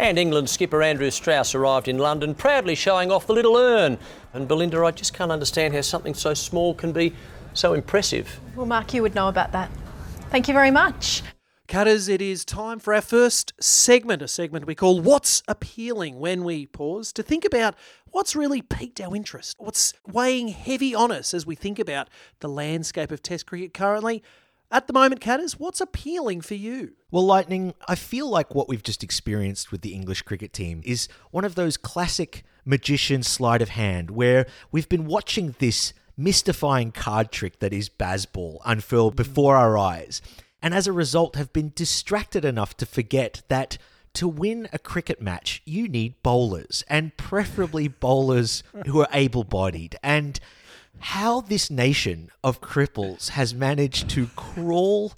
And 0.00 0.18
England 0.18 0.48
skipper 0.48 0.82
Andrew 0.82 1.10
Strauss 1.10 1.54
arrived 1.54 1.86
in 1.86 1.98
London 1.98 2.34
proudly 2.34 2.74
showing 2.74 3.12
off 3.12 3.26
the 3.26 3.34
little 3.34 3.58
urn. 3.58 3.98
And 4.32 4.48
Belinda, 4.48 4.82
I 4.82 4.92
just 4.92 5.12
can't 5.12 5.30
understand 5.30 5.74
how 5.74 5.82
something 5.82 6.14
so 6.14 6.32
small 6.32 6.72
can 6.72 6.90
be 6.90 7.12
so 7.52 7.74
impressive. 7.74 8.40
Well, 8.56 8.64
Mark, 8.64 8.94
you 8.94 9.02
would 9.02 9.14
know 9.14 9.28
about 9.28 9.52
that. 9.52 9.70
Thank 10.30 10.48
you 10.48 10.54
very 10.54 10.70
much. 10.70 11.22
Cutters, 11.68 12.08
it 12.08 12.22
is 12.22 12.46
time 12.46 12.78
for 12.78 12.94
our 12.94 13.02
first 13.02 13.52
segment, 13.60 14.22
a 14.22 14.28
segment 14.28 14.66
we 14.66 14.74
call 14.74 15.02
What's 15.02 15.42
Appealing 15.46 16.18
when 16.18 16.44
we 16.44 16.64
pause 16.64 17.12
to 17.12 17.22
think 17.22 17.44
about 17.44 17.74
what's 18.06 18.34
really 18.34 18.62
piqued 18.62 19.02
our 19.02 19.14
interest, 19.14 19.56
what's 19.58 19.92
weighing 20.10 20.48
heavy 20.48 20.94
on 20.94 21.12
us 21.12 21.34
as 21.34 21.44
we 21.44 21.54
think 21.54 21.78
about 21.78 22.08
the 22.38 22.48
landscape 22.48 23.10
of 23.10 23.22
Test 23.22 23.44
cricket 23.44 23.74
currently. 23.74 24.22
At 24.72 24.86
the 24.86 24.92
moment, 24.92 25.20
Cutters, 25.20 25.58
what's 25.58 25.80
appealing 25.80 26.42
for 26.42 26.54
you? 26.54 26.92
Well, 27.10 27.26
Lightning, 27.26 27.74
I 27.88 27.96
feel 27.96 28.28
like 28.28 28.54
what 28.54 28.68
we've 28.68 28.84
just 28.84 29.02
experienced 29.02 29.72
with 29.72 29.80
the 29.80 29.92
English 29.92 30.22
cricket 30.22 30.52
team 30.52 30.80
is 30.84 31.08
one 31.32 31.44
of 31.44 31.56
those 31.56 31.76
classic 31.76 32.44
magician 32.64 33.24
sleight 33.24 33.62
of 33.62 33.70
hand 33.70 34.12
where 34.12 34.46
we've 34.70 34.88
been 34.88 35.06
watching 35.06 35.56
this 35.58 35.92
mystifying 36.16 36.92
card 36.92 37.32
trick 37.32 37.58
that 37.58 37.72
is 37.72 37.88
Bazball 37.88 38.58
unfurl 38.64 39.10
mm. 39.10 39.16
before 39.16 39.56
our 39.56 39.76
eyes, 39.76 40.22
and 40.62 40.72
as 40.72 40.86
a 40.86 40.92
result 40.92 41.34
have 41.34 41.52
been 41.52 41.72
distracted 41.74 42.44
enough 42.44 42.76
to 42.76 42.86
forget 42.86 43.42
that 43.48 43.76
to 44.14 44.28
win 44.28 44.68
a 44.72 44.78
cricket 44.78 45.20
match, 45.20 45.62
you 45.64 45.88
need 45.88 46.22
bowlers, 46.22 46.84
and 46.88 47.16
preferably 47.16 47.88
bowlers 48.06 48.62
who 48.86 49.00
are 49.00 49.08
able 49.12 49.42
bodied. 49.42 49.96
And 50.02 50.38
how 51.00 51.40
this 51.40 51.70
nation 51.70 52.30
of 52.44 52.60
cripples 52.60 53.30
has 53.30 53.54
managed 53.54 54.08
to 54.10 54.26
crawl 54.36 55.14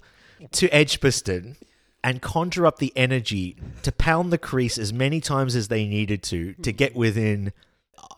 to 0.51 0.67
Edgbaston 0.69 1.55
and 2.03 2.21
conjure 2.21 2.65
up 2.65 2.79
the 2.79 2.93
energy 2.95 3.55
to 3.81 3.91
pound 3.91 4.31
the 4.31 4.37
crease 4.37 4.77
as 4.77 4.91
many 4.91 5.21
times 5.21 5.55
as 5.55 5.67
they 5.69 5.85
needed 5.85 6.21
to 6.23 6.53
to 6.55 6.71
get 6.71 6.95
within 6.95 7.53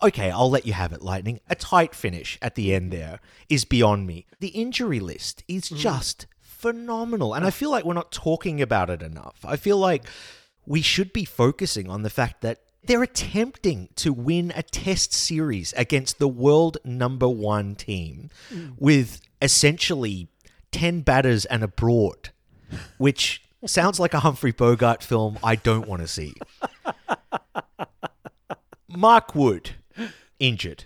okay, 0.02 0.32
I'll 0.32 0.50
let 0.50 0.66
you 0.66 0.74
have 0.74 0.94
it, 0.94 1.02
Lightning. 1.02 1.40
A 1.50 1.56
tight 1.56 1.96
finish 1.96 2.38
at 2.42 2.56
the 2.56 2.74
end 2.74 2.92
there 2.92 3.20
is 3.50 3.66
beyond 3.66 4.08
me. 4.08 4.26
The 4.40 4.50
injury 4.50 5.00
list 5.00 5.44
is 5.48 5.70
mm. 5.70 5.78
just 5.78 6.28
phenomenal. 6.42 7.34
And 7.34 7.46
I 7.46 7.50
feel 7.50 7.72
like 7.72 7.86
we're 7.86 7.94
not 7.94 8.12
talking 8.12 8.62
about 8.62 8.90
it 8.90 9.02
enough. 9.02 9.38
I 9.44 9.56
feel 9.56 9.78
like 9.78 10.06
we 10.66 10.82
should 10.82 11.14
be 11.14 11.26
focusing 11.26 11.90
on 11.90 12.04
the 12.04 12.10
fact 12.10 12.42
that 12.42 12.62
they're 12.88 13.04
attempting 13.04 13.90
to 13.96 14.14
win 14.14 14.52
a 14.56 14.64
test 14.64 15.14
series 15.14 15.74
against 15.74 16.20
the 16.20 16.28
world 16.28 16.78
number 16.84 17.28
one 17.28 17.76
team 17.76 18.30
mm. 18.52 18.74
with 18.78 19.22
essentially 19.42 20.28
10 20.72 21.02
batters 21.02 21.46
and 21.46 21.64
a 21.64 21.68
broad, 21.68 22.30
which 22.98 23.42
sounds 23.66 24.00
like 24.00 24.14
a 24.14 24.20
Humphrey 24.20 24.52
Bogart 24.52 25.04
film 25.04 25.38
I 25.44 25.56
don't 25.56 25.88
want 25.88 26.02
to 26.02 26.08
see. 26.08 26.34
Mark 28.90 29.36
Wood, 29.36 29.72
injured. 30.40 30.86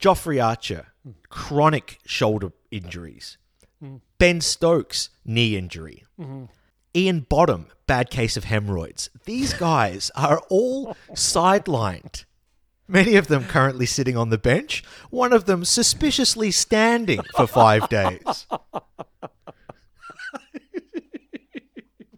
Jofra 0.00 0.44
Archer, 0.44 0.88
chronic 1.28 1.98
shoulder 2.04 2.52
injuries. 2.70 3.38
Mm. 3.82 4.00
Ben 4.18 4.40
Stokes, 4.40 5.10
knee 5.24 5.56
injury. 5.56 6.04
Mm-hmm. 6.20 6.44
Ian 6.96 7.20
Bottom, 7.20 7.66
bad 7.86 8.10
case 8.10 8.36
of 8.36 8.44
hemorrhoids. 8.44 9.10
These 9.24 9.54
guys 9.58 10.10
are 10.14 10.40
all 10.48 10.96
sidelined. 11.12 12.24
Many 12.86 13.16
of 13.16 13.28
them 13.28 13.44
currently 13.44 13.86
sitting 13.86 14.16
on 14.16 14.28
the 14.28 14.38
bench, 14.38 14.84
one 15.10 15.32
of 15.32 15.46
them 15.46 15.64
suspiciously 15.64 16.50
standing 16.50 17.22
for 17.34 17.46
five 17.46 17.88
days. 17.88 18.46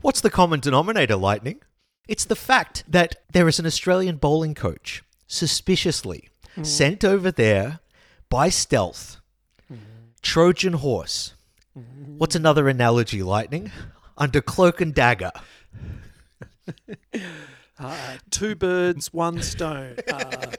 What's 0.00 0.20
the 0.20 0.30
common 0.30 0.60
denominator, 0.60 1.16
Lightning? 1.16 1.60
It's 2.08 2.24
the 2.24 2.36
fact 2.36 2.84
that 2.88 3.16
there 3.32 3.48
is 3.48 3.58
an 3.58 3.66
Australian 3.66 4.16
bowling 4.16 4.54
coach 4.54 5.02
suspiciously 5.26 6.28
hmm. 6.54 6.62
sent 6.62 7.04
over 7.04 7.30
there 7.30 7.80
by 8.28 8.48
stealth. 8.48 9.20
Hmm. 9.68 9.76
Trojan 10.22 10.74
horse. 10.74 11.34
Hmm. 11.74 12.18
What's 12.18 12.36
another 12.36 12.68
analogy, 12.68 13.22
Lightning? 13.22 13.72
Under 14.16 14.40
cloak 14.40 14.80
and 14.80 14.94
dagger. 14.94 15.32
Two 18.30 18.54
birds, 18.54 19.12
one 19.12 19.42
stone. 19.42 19.96
Uh, 20.10 20.46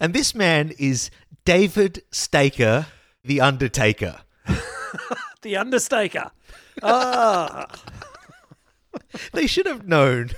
And 0.00 0.12
this 0.12 0.34
man 0.34 0.72
is 0.78 1.10
David 1.44 2.02
Staker, 2.10 2.86
the 3.24 3.40
Undertaker. 3.40 4.20
the 5.42 5.56
Understaker. 5.56 6.30
Ah, 6.82 7.66
They 9.32 9.46
should 9.46 9.66
have 9.66 9.86
known 9.86 10.30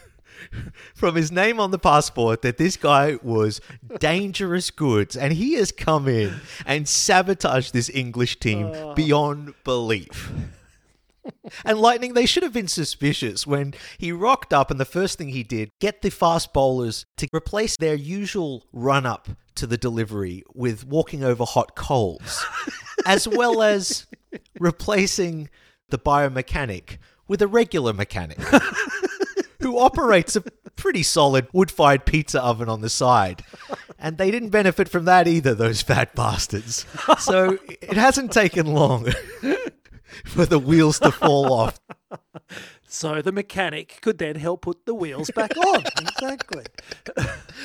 from 0.94 1.14
his 1.16 1.32
name 1.32 1.58
on 1.58 1.70
the 1.70 1.78
passport 1.78 2.42
that 2.42 2.58
this 2.58 2.76
guy 2.76 3.18
was 3.22 3.60
dangerous 3.98 4.70
goods, 4.70 5.16
and 5.16 5.32
he 5.32 5.54
has 5.54 5.72
come 5.72 6.06
in 6.08 6.40
and 6.66 6.88
sabotaged 6.88 7.72
this 7.72 7.90
English 7.92 8.38
team 8.40 8.72
beyond 8.94 9.54
belief. 9.64 10.30
And 11.64 11.78
Lightning, 11.78 12.14
they 12.14 12.26
should 12.26 12.42
have 12.42 12.52
been 12.52 12.68
suspicious 12.68 13.46
when 13.46 13.74
he 13.98 14.12
rocked 14.12 14.52
up, 14.52 14.70
and 14.70 14.78
the 14.78 14.84
first 14.84 15.18
thing 15.18 15.28
he 15.28 15.42
did, 15.42 15.70
get 15.80 16.02
the 16.02 16.10
fast 16.10 16.52
bowlers 16.52 17.04
to 17.16 17.28
replace 17.34 17.76
their 17.76 17.94
usual 17.94 18.64
run 18.72 19.06
up 19.06 19.28
to 19.56 19.66
the 19.66 19.78
delivery 19.78 20.44
with 20.54 20.86
walking 20.86 21.24
over 21.24 21.44
hot 21.44 21.74
coals, 21.74 22.44
as 23.06 23.26
well 23.26 23.62
as 23.62 24.06
replacing 24.58 25.48
the 25.88 25.98
biomechanic 25.98 26.98
with 27.26 27.42
a 27.42 27.46
regular 27.46 27.92
mechanic 27.92 28.38
who 29.60 29.78
operates 29.78 30.36
a 30.36 30.42
pretty 30.76 31.02
solid 31.02 31.48
wood 31.52 31.70
fired 31.70 32.06
pizza 32.06 32.42
oven 32.42 32.68
on 32.68 32.80
the 32.80 32.88
side. 32.88 33.42
And 33.98 34.16
they 34.16 34.30
didn't 34.30 34.50
benefit 34.50 34.88
from 34.88 35.06
that 35.06 35.26
either, 35.26 35.54
those 35.54 35.82
fat 35.82 36.14
bastards. 36.14 36.86
So 37.18 37.58
it 37.66 37.96
hasn't 37.96 38.32
taken 38.32 38.66
long 38.66 39.08
for 40.24 40.46
the 40.46 40.58
wheels 40.58 40.98
to 41.00 41.10
fall 41.10 41.52
off. 41.52 41.80
so 42.88 43.20
the 43.22 43.32
mechanic 43.32 43.98
could 44.00 44.18
then 44.18 44.36
help 44.36 44.62
put 44.62 44.86
the 44.86 44.94
wheels 44.94 45.30
back 45.30 45.56
on. 45.56 45.84
exactly. 46.00 46.64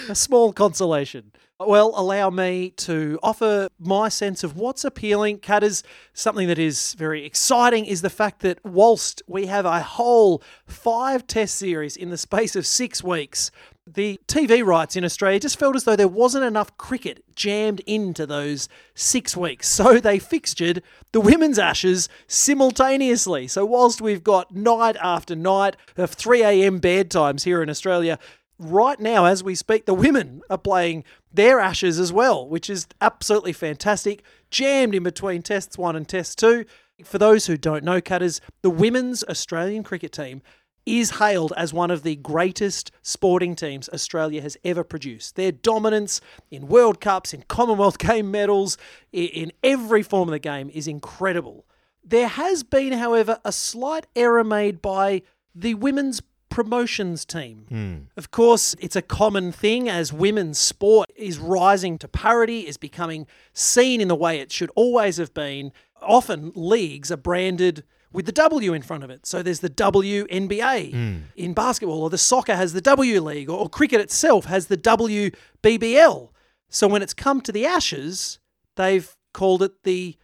A 0.10 0.16
small 0.16 0.54
consolation. 0.54 1.32
Well, 1.60 1.94
allow 1.96 2.30
me 2.30 2.72
to 2.72 3.20
offer 3.24 3.70
my 3.80 4.10
sense 4.10 4.44
of 4.44 4.58
what's 4.58 4.84
appealing. 4.84 5.40
Cutters, 5.40 5.84
something 6.14 6.48
that 6.48 6.60
is 6.60 6.94
very 6.96 7.26
exciting 7.26 7.86
is 7.86 8.02
the 8.02 8.10
fact 8.10 8.42
that 8.42 8.60
whilst 8.66 9.22
we 9.28 9.46
have 9.46 9.66
a 9.66 9.82
whole 9.82 10.44
five 10.66 11.26
test 11.28 11.56
series 11.56 11.96
in 11.96 12.10
the 12.10 12.18
space 12.18 12.56
of 12.56 12.66
six 12.66 13.04
weeks, 13.04 13.52
the 13.86 14.20
TV 14.28 14.66
rights 14.66 14.96
in 14.96 15.04
Australia 15.04 15.40
just 15.40 15.60
felt 15.60 15.76
as 15.76 15.84
though 15.84 15.96
there 15.96 16.08
wasn't 16.08 16.46
enough 16.46 16.76
cricket 16.78 17.24
jammed 17.36 17.82
into 17.82 18.26
those 18.26 18.70
six 18.96 19.36
weeks. 19.36 19.68
So 19.68 20.00
they 20.00 20.20
fixtured 20.20 20.82
the 21.12 21.22
women's 21.22 21.60
Ashes 21.60 22.08
simultaneously. 22.28 23.48
So 23.48 23.66
whilst 23.66 24.02
we've 24.02 24.24
got 24.24 24.56
night 24.56 24.96
after 25.02 25.36
night 25.36 25.76
of 25.98 26.12
3 26.12 26.44
a.m. 26.44 26.80
bed 26.80 27.12
times 27.12 27.44
here 27.44 27.62
in 27.62 27.70
Australia, 27.70 28.20
right 28.58 29.00
now 29.00 29.26
as 29.26 29.44
we 29.44 29.56
speak, 29.56 29.86
the 29.86 29.94
women 29.94 30.42
are 30.50 30.58
playing 30.58 31.04
their 31.34 31.60
Ashes 31.60 32.00
as 32.00 32.14
well, 32.14 32.48
which 32.48 32.70
is 32.70 32.88
absolutely 33.02 33.54
fantastic. 33.54 34.24
Jammed 34.50 34.96
in 34.96 35.04
between 35.04 35.42
tests 35.42 35.78
one 35.78 35.96
and 35.96 36.08
test 36.08 36.40
two. 36.40 36.66
For 37.04 37.18
those 37.18 37.48
who 37.48 37.58
don't 37.58 37.84
know, 37.84 38.00
Cutters, 38.00 38.40
the 38.62 38.70
women's 38.70 39.24
Australian 39.26 39.84
cricket 39.84 40.14
team 40.14 40.42
is 40.86 41.12
hailed 41.12 41.54
as 41.56 41.74
one 41.74 41.92
of 41.92 42.04
the 42.04 42.16
greatest 42.18 42.92
sporting 43.02 43.56
teams 43.56 43.90
Australia 43.90 44.42
has 44.42 44.58
ever 44.64 44.84
produced. 44.84 45.36
Their 45.36 45.52
dominance 45.52 46.20
in 46.52 46.68
World 46.68 47.00
Cups, 47.00 47.34
in 47.34 47.44
Commonwealth 47.48 47.98
Game 48.00 48.32
medals, 48.32 48.78
in 49.12 49.52
every 49.64 50.04
form 50.04 50.30
of 50.30 50.34
the 50.34 50.40
game 50.40 50.70
is 50.74 50.88
incredible. 50.88 51.66
There 52.04 52.28
has 52.28 52.64
been, 52.64 52.94
however, 52.94 53.40
a 53.46 53.52
slight 53.52 54.08
error 54.16 54.44
made 54.44 54.82
by 54.82 55.22
the 55.56 55.76
women's 55.76 56.22
promotions 56.50 57.26
team. 57.26 57.66
Hmm. 57.70 57.96
Of 58.16 58.30
course, 58.30 58.76
it's 58.80 58.96
a 58.96 59.02
common 59.02 59.52
thing 59.52 59.90
as 59.90 60.14
women's 60.14 60.60
sport 60.60 61.12
is 61.16 61.40
rising 61.40 61.98
to 62.00 62.08
parity, 62.08 62.68
is 62.68 62.78
becoming 62.78 63.26
seen 63.54 64.02
in 64.02 64.08
the 64.08 64.16
way 64.16 64.40
it 64.40 64.52
should 64.52 64.70
always 64.76 65.18
have 65.18 65.34
been. 65.34 65.72
Often 66.02 66.52
leagues 66.54 67.12
are 67.12 67.18
branded 67.18 67.84
with 68.14 68.26
the 68.26 68.32
W 68.32 68.74
in 68.74 68.82
front 68.82 69.04
of 69.04 69.10
it. 69.10 69.26
So 69.26 69.44
there's 69.44 69.60
the 69.60 69.70
WNBA 69.70 70.92
hmm. 70.92 71.18
in 71.36 71.54
basketball, 71.54 72.04
or 72.04 72.10
the 72.10 72.18
soccer 72.18 72.56
has 72.56 72.74
the 72.74 72.82
W 72.82 73.20
League, 73.20 73.50
or, 73.50 73.60
or 73.60 73.70
cricket 73.70 74.00
itself 74.00 74.46
has 74.46 74.68
the 74.68 74.78
WBBL. 74.78 76.30
So 76.70 76.88
when 76.88 77.02
it's 77.02 77.14
come 77.14 77.42
to 77.42 77.52
the 77.52 77.66
Ashes, 77.66 78.40
they've 78.76 79.16
called 79.34 79.64
it 79.64 79.84
the 79.84 80.18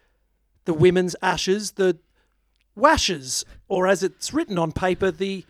the 0.66 0.74
women's 0.74 1.16
Ashes, 1.22 1.72
the 1.72 1.98
Washes, 2.76 3.44
or 3.68 3.88
as 3.88 4.04
it's 4.04 4.34
written 4.34 4.60
on 4.60 4.72
paper, 4.72 5.10
the 5.10 5.46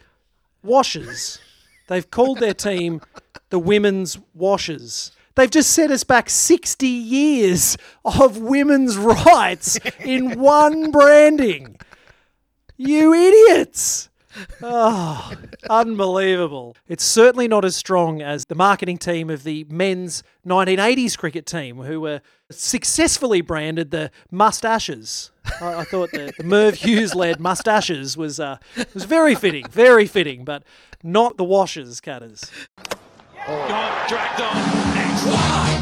Washes. 0.64 1.40
They've 1.88 2.10
called 2.10 2.40
their 2.40 2.54
team 2.54 3.02
the 3.50 3.60
Women's 3.60 4.18
Washes. 4.34 5.12
They've 5.36 5.50
just 5.50 5.72
set 5.72 5.92
us 5.92 6.04
back 6.04 6.30
60 6.30 6.88
years 6.88 7.78
of 8.04 8.38
women's 8.38 8.98
rights 8.98 9.80
in 10.00 10.40
one 10.40 10.92
branding. 10.92 11.78
You 12.82 13.14
idiots! 13.14 14.10
Oh, 14.64 15.34
unbelievable. 15.70 16.78
It's 16.88 17.04
certainly 17.04 17.50
not 17.50 17.66
as 17.66 17.76
strong 17.76 18.22
as 18.22 18.46
the 18.46 18.56
marketing 18.56 18.98
team 19.00 19.30
of 19.30 19.44
the 19.44 19.66
men's 19.70 20.24
1980s 20.48 21.18
cricket 21.18 21.46
team, 21.46 21.80
who 21.80 22.00
were 22.00 22.22
successfully 22.50 23.42
branded 23.42 23.92
the 23.92 24.12
Mustaches. 24.32 25.32
I, 25.60 25.80
I 25.80 25.84
thought 25.84 26.12
the, 26.12 26.34
the 26.38 26.46
Merv 26.46 26.76
Hughes 26.76 27.14
led 27.14 27.42
Mustaches 27.42 28.16
was, 28.16 28.40
uh, 28.40 28.60
was 28.94 29.04
very 29.04 29.36
fitting, 29.36 29.68
very 29.68 30.06
fitting, 30.06 30.46
but 30.46 30.64
not 31.04 31.36
the 31.36 31.44
Washers, 31.44 32.00
Cutters. 32.00 32.50
Gone, 33.46 34.08
dragged 34.08 34.40
on. 34.40 35.79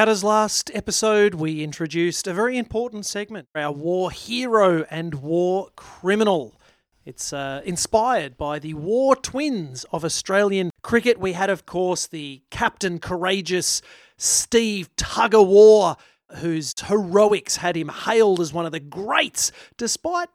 Cutters, 0.00 0.24
last 0.24 0.70
episode, 0.72 1.34
we 1.34 1.62
introduced 1.62 2.26
a 2.26 2.32
very 2.32 2.56
important 2.56 3.04
segment 3.04 3.48
our 3.54 3.70
war 3.70 4.10
hero 4.10 4.86
and 4.90 5.16
war 5.16 5.68
criminal. 5.76 6.58
It's 7.04 7.34
uh, 7.34 7.60
inspired 7.66 8.38
by 8.38 8.60
the 8.60 8.72
war 8.72 9.14
twins 9.14 9.84
of 9.92 10.02
Australian 10.02 10.70
cricket. 10.80 11.20
We 11.20 11.34
had, 11.34 11.50
of 11.50 11.66
course, 11.66 12.06
the 12.06 12.40
Captain 12.50 12.98
Courageous 12.98 13.82
Steve 14.16 14.88
Tug 14.96 15.34
of 15.34 15.46
War, 15.46 15.98
whose 16.36 16.72
heroics 16.80 17.56
had 17.56 17.76
him 17.76 17.90
hailed 17.90 18.40
as 18.40 18.54
one 18.54 18.64
of 18.64 18.72
the 18.72 18.80
greats, 18.80 19.52
despite 19.76 20.30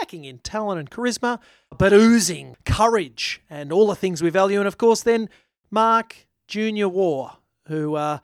lacking 0.00 0.24
in 0.24 0.38
talent 0.38 0.80
and 0.80 0.90
charisma, 0.90 1.40
but 1.76 1.92
oozing 1.92 2.56
courage 2.64 3.42
and 3.50 3.70
all 3.70 3.86
the 3.86 3.94
things 3.94 4.22
we 4.22 4.30
value. 4.30 4.60
And 4.60 4.66
of 4.66 4.78
course, 4.78 5.02
then 5.02 5.28
Mark 5.70 6.26
Junior 6.48 6.88
War, 6.88 7.32
who, 7.66 7.96
uh, 7.96 8.20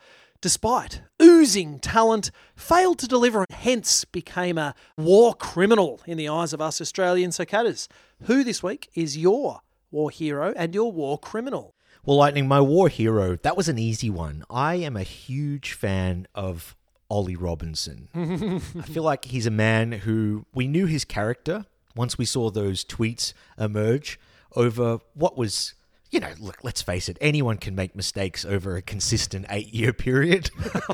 despite 0.46 1.02
oozing 1.20 1.80
talent, 1.80 2.30
failed 2.54 3.00
to 3.00 3.08
deliver 3.08 3.40
and 3.40 3.58
hence 3.58 4.04
became 4.04 4.56
a 4.56 4.76
war 4.96 5.34
criminal 5.34 6.00
in 6.06 6.16
the 6.16 6.28
eyes 6.28 6.52
of 6.52 6.60
us 6.60 6.80
Australian 6.80 7.32
cicadas. 7.32 7.88
Who 8.26 8.44
this 8.44 8.62
week 8.62 8.88
is 8.94 9.18
your 9.18 9.62
war 9.90 10.08
hero 10.08 10.54
and 10.56 10.72
your 10.72 10.92
war 10.92 11.18
criminal? 11.18 11.74
Well, 12.04 12.18
Lightning, 12.18 12.46
my 12.46 12.60
war 12.60 12.88
hero, 12.88 13.34
that 13.42 13.56
was 13.56 13.68
an 13.68 13.76
easy 13.76 14.08
one. 14.08 14.44
I 14.48 14.76
am 14.76 14.96
a 14.96 15.02
huge 15.02 15.72
fan 15.72 16.28
of 16.32 16.76
Ollie 17.10 17.34
Robinson. 17.34 18.08
I 18.14 18.82
feel 18.82 19.02
like 19.02 19.24
he's 19.24 19.46
a 19.46 19.50
man 19.50 19.90
who 19.90 20.46
we 20.54 20.68
knew 20.68 20.86
his 20.86 21.04
character 21.04 21.66
once 21.96 22.18
we 22.18 22.24
saw 22.24 22.50
those 22.52 22.84
tweets 22.84 23.32
emerge 23.58 24.20
over 24.54 25.00
what 25.14 25.36
was, 25.36 25.74
you 26.16 26.20
know, 26.20 26.32
look, 26.40 26.64
let's 26.64 26.80
face 26.80 27.10
it, 27.10 27.18
anyone 27.20 27.58
can 27.58 27.74
make 27.74 27.94
mistakes 27.94 28.46
over 28.46 28.74
a 28.74 28.80
consistent 28.80 29.44
eight 29.50 29.74
year 29.74 29.92
period. 29.92 30.50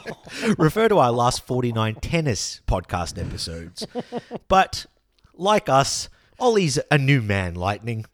Refer 0.59 0.89
to 0.89 0.99
our 0.99 1.13
last 1.13 1.47
49 1.47 1.95
tennis 2.01 2.61
podcast 2.67 3.25
episodes. 3.25 3.87
But 4.49 4.85
like 5.35 5.69
us, 5.69 6.09
Ollie's 6.41 6.81
a 6.91 6.99
new 6.99 7.23
man, 7.23 7.55
Lightning. 7.55 8.05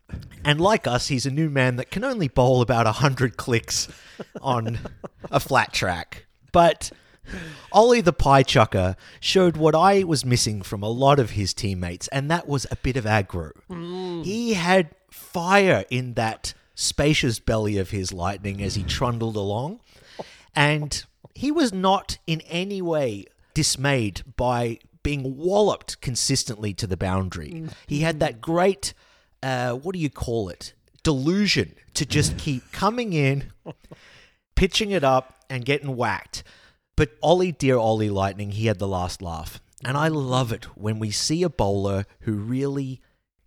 And 0.45 0.61
like 0.61 0.87
us, 0.87 1.09
he's 1.09 1.25
a 1.25 1.31
new 1.31 1.49
man 1.49 1.77
that 1.77 1.91
can 1.91 2.05
only 2.05 2.29
bowl 2.29 2.61
about 2.61 2.85
100 2.85 3.39
clicks 3.39 3.89
on 4.43 4.79
a 5.31 5.41
flat 5.41 5.73
track. 5.73 6.27
But 6.53 6.93
Ollie 7.73 8.03
the 8.03 8.13
Pie 8.13 8.43
Chucker 8.43 8.97
showed 9.19 9.57
what 9.57 9.75
I 9.75 10.05
was 10.05 10.27
missing 10.27 10.61
from 10.61 10.83
a 10.83 10.91
lot 10.91 11.19
of 11.19 11.31
his 11.31 11.55
teammates, 11.55 12.07
and 12.09 12.31
that 12.31 12.47
was 12.47 12.67
a 12.71 12.77
bit 12.77 12.99
of 12.99 13.05
aggro. 13.07 13.53
Mm. 13.71 14.27
He 14.27 14.53
had 14.53 14.91
fire 15.11 15.87
in 15.89 16.13
that 16.13 16.53
spacious 16.81 17.41
belly 17.41 17.77
of 17.77 17.91
his 17.91 18.13
lightning 18.13 18.63
as 18.63 18.77
he 18.77 18.85
trundled 18.85 19.35
along. 19.35 19.81
And 20.55 21.05
he 21.35 21.51
was 21.51 21.73
not 21.73 22.19
in 22.25 22.41
any 22.43 22.81
way 22.81 23.27
dismayed 23.53 24.23
by 24.37 24.79
being 25.03 25.37
walloped 25.37 26.01
consistently 26.01 26.73
to 26.75 26.87
the 26.87 26.97
boundary. 26.97 27.65
He 27.89 28.01
had 28.01 28.21
that 28.21 28.41
great, 28.41 28.95
uh, 29.43 29.73
what 29.73 29.93
do 29.93 29.99
you 29.99 30.09
call 30.09 30.51
it? 30.51 30.73
Delusion 31.03 31.75
to 31.95 32.07
just 32.07 32.39
keep 32.39 32.71
coming 32.71 33.13
in, 33.13 33.53
pitching 34.55 34.93
it 34.93 35.03
up, 35.03 35.35
and 35.51 35.65
getting 35.65 35.97
whacked. 35.97 36.45
But 36.95 37.11
Ollie, 37.23 37.53
dear 37.53 37.77
Ollie 37.77 38.11
Lightning, 38.11 38.53
he 38.53 38.67
had 38.67 38.79
the 38.79 38.87
last 38.87 39.21
laugh. 39.21 39.61
And 39.85 39.97
I 39.97 40.09
love 40.09 40.53
it 40.53 40.65
when 40.77 41.01
we 41.01 41.11
see 41.11 41.43
a 41.43 41.49
bowler 41.49 42.05
who 42.21 42.35
really 42.35 43.01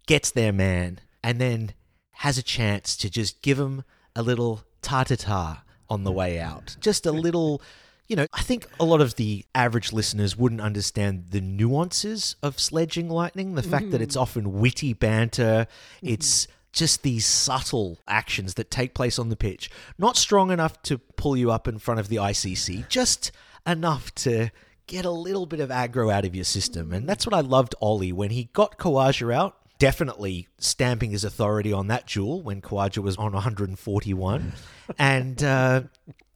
gets 0.05 0.31
their 0.31 0.51
man 0.51 0.99
and 1.23 1.39
then 1.39 1.73
has 2.21 2.37
a 2.37 2.43
chance 2.43 2.95
to 2.95 3.09
just 3.09 3.41
give 3.41 3.59
him 3.59 3.83
a 4.15 4.21
little 4.21 4.61
ta 4.83 5.03
ta 5.03 5.15
ta 5.15 5.63
on 5.89 6.03
the 6.03 6.11
way 6.11 6.39
out. 6.39 6.77
Just 6.79 7.07
a 7.07 7.11
little, 7.11 7.63
you 8.07 8.15
know, 8.15 8.27
I 8.31 8.43
think 8.43 8.67
a 8.79 8.85
lot 8.85 9.01
of 9.01 9.15
the 9.15 9.43
average 9.55 9.91
listeners 9.91 10.37
wouldn't 10.37 10.61
understand 10.61 11.29
the 11.31 11.41
nuances 11.41 12.35
of 12.43 12.59
sledging 12.59 13.09
lightning, 13.09 13.55
the 13.55 13.63
fact 13.63 13.89
that 13.89 14.03
it's 14.03 14.15
mm. 14.15 14.21
often 14.21 14.59
witty 14.59 14.93
banter, 14.93 15.65
mm-hmm. 15.65 16.13
it's 16.13 16.47
just 16.71 17.01
these 17.01 17.25
subtle 17.25 17.97
actions 18.07 18.53
that 18.53 18.69
take 18.69 18.93
place 18.93 19.17
on 19.17 19.29
the 19.29 19.35
pitch. 19.35 19.71
Not 19.97 20.15
strong 20.15 20.51
enough 20.51 20.79
to 20.83 20.99
pull 20.99 21.35
you 21.35 21.49
up 21.49 21.67
in 21.67 21.79
front 21.79 21.99
of 21.99 22.07
the 22.07 22.17
ICC, 22.17 22.87
just 22.87 23.31
enough 23.65 24.13
to 24.15 24.51
get 24.85 25.05
a 25.05 25.11
little 25.11 25.47
bit 25.47 25.59
of 25.59 25.69
aggro 25.69 26.13
out 26.13 26.25
of 26.25 26.35
your 26.35 26.45
system. 26.45 26.93
And 26.93 27.09
that's 27.09 27.25
what 27.25 27.33
I 27.33 27.39
loved 27.39 27.73
Ollie 27.81 28.11
when 28.11 28.29
he 28.29 28.43
got 28.53 28.77
Khawaja 28.77 29.33
out. 29.33 29.57
Definitely 29.81 30.47
stamping 30.59 31.09
his 31.09 31.23
authority 31.23 31.73
on 31.73 31.87
that 31.87 32.05
duel 32.05 32.43
when 32.43 32.61
Khawaja 32.61 32.99
was 32.99 33.17
on 33.17 33.31
141. 33.31 34.53
and 34.99 35.43
uh, 35.43 35.81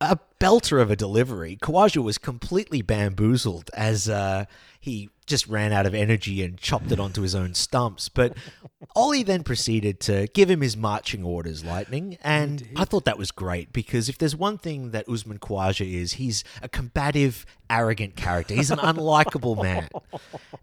a 0.02 0.18
belter 0.40 0.82
of 0.82 0.90
a 0.90 0.96
delivery. 0.96 1.56
Khawaja 1.62 2.04
was 2.04 2.18
completely 2.18 2.82
bamboozled 2.82 3.70
as 3.76 4.10
uh, 4.10 4.46
he 4.86 5.10
just 5.26 5.48
ran 5.48 5.74
out 5.74 5.88
of 5.88 5.96
energy 5.96 6.44
and 6.44 6.60
chopped 6.60 6.92
it 6.92 7.00
onto 7.00 7.24
his 7.24 7.34
own 7.34 7.56
stumps. 7.56 8.08
But 8.08 8.38
Ollie 8.96 9.24
then 9.24 9.44
proceeded 9.44 10.00
to 10.02 10.28
give 10.28 10.48
him 10.48 10.62
his 10.62 10.78
marching 10.78 11.24
orders, 11.24 11.66
Lightning. 11.66 12.20
And 12.24 12.70
I 12.76 12.86
thought 12.86 13.06
that 13.06 13.18
was 13.18 13.32
great 13.32 13.74
because 13.74 14.10
if 14.10 14.20
there's 14.20 14.36
one 14.36 14.60
thing 14.60 14.92
that 14.92 15.10
Usman 15.10 15.40
Khawaja 15.40 15.92
is, 15.92 16.14
he's 16.14 16.44
a 16.62 16.70
combative, 16.70 17.48
arrogant 17.68 18.16
character. 18.16 18.54
He's 18.54 18.70
an 18.70 18.78
unlikable 18.80 19.62
man. 19.62 19.90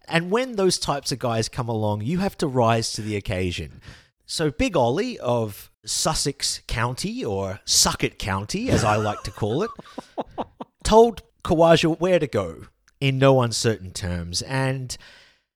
And 0.08 0.30
when 0.30 0.56
those 0.56 0.78
types 0.78 1.10
of 1.10 1.18
guys 1.18 1.48
come 1.48 1.68
along, 1.68 2.02
you 2.02 2.18
have 2.18 2.36
to 2.38 2.46
rise 2.46 2.92
to 2.92 3.02
the 3.02 3.16
occasion. 3.16 3.80
So 4.26 4.50
Big 4.50 4.76
Ollie 4.76 5.18
of 5.18 5.70
Sussex 5.86 6.60
County, 6.66 7.24
or 7.24 7.60
Suckett 7.64 8.18
County, 8.18 8.68
as 8.68 8.84
I 8.84 8.96
like 8.96 9.22
to 9.22 9.30
call 9.30 9.62
it, 9.62 9.70
told 10.84 11.22
Khawaja 11.44 11.98
where 11.98 12.18
to 12.18 12.26
go 12.26 12.66
in 13.02 13.18
no 13.18 13.42
uncertain 13.42 13.90
terms. 13.90 14.42
And 14.42 14.96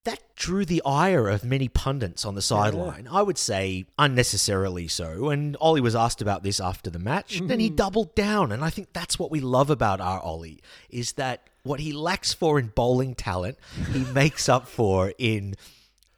that 0.02 0.18
drew 0.34 0.64
the 0.64 0.82
ire 0.84 1.28
of 1.28 1.44
many 1.44 1.68
pundits 1.68 2.24
on 2.24 2.34
the 2.34 2.42
sideline. 2.42 3.06
I 3.08 3.22
would 3.22 3.38
say 3.38 3.86
unnecessarily 3.96 4.88
so. 4.88 5.30
And 5.30 5.56
Ollie 5.60 5.80
was 5.80 5.94
asked 5.94 6.20
about 6.20 6.42
this 6.42 6.58
after 6.58 6.90
the 6.90 6.98
match. 6.98 7.40
Then 7.40 7.60
he 7.60 7.68
mm-hmm. 7.68 7.76
doubled 7.76 8.16
down. 8.16 8.50
And 8.50 8.64
I 8.64 8.70
think 8.70 8.92
that's 8.92 9.16
what 9.16 9.30
we 9.30 9.38
love 9.38 9.70
about 9.70 10.00
our 10.00 10.20
Ollie 10.20 10.60
is 10.90 11.12
that 11.12 11.48
what 11.62 11.78
he 11.78 11.92
lacks 11.92 12.32
for 12.32 12.58
in 12.58 12.72
bowling 12.74 13.14
talent, 13.14 13.58
he 13.92 14.00
makes 14.12 14.48
up 14.48 14.66
for 14.66 15.12
in 15.16 15.54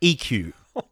EQ. 0.01 0.55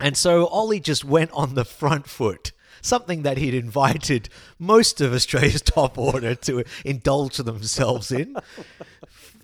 And 0.00 0.16
so 0.16 0.46
Ollie 0.46 0.80
just 0.80 1.04
went 1.04 1.30
on 1.32 1.54
the 1.54 1.64
front 1.64 2.08
foot, 2.08 2.52
something 2.82 3.22
that 3.22 3.38
he'd 3.38 3.54
invited 3.54 4.28
most 4.58 5.00
of 5.00 5.12
Australia's 5.12 5.62
top 5.62 5.98
order 5.98 6.34
to 6.34 6.64
indulge 6.84 7.36
themselves 7.36 8.10
in, 8.10 8.36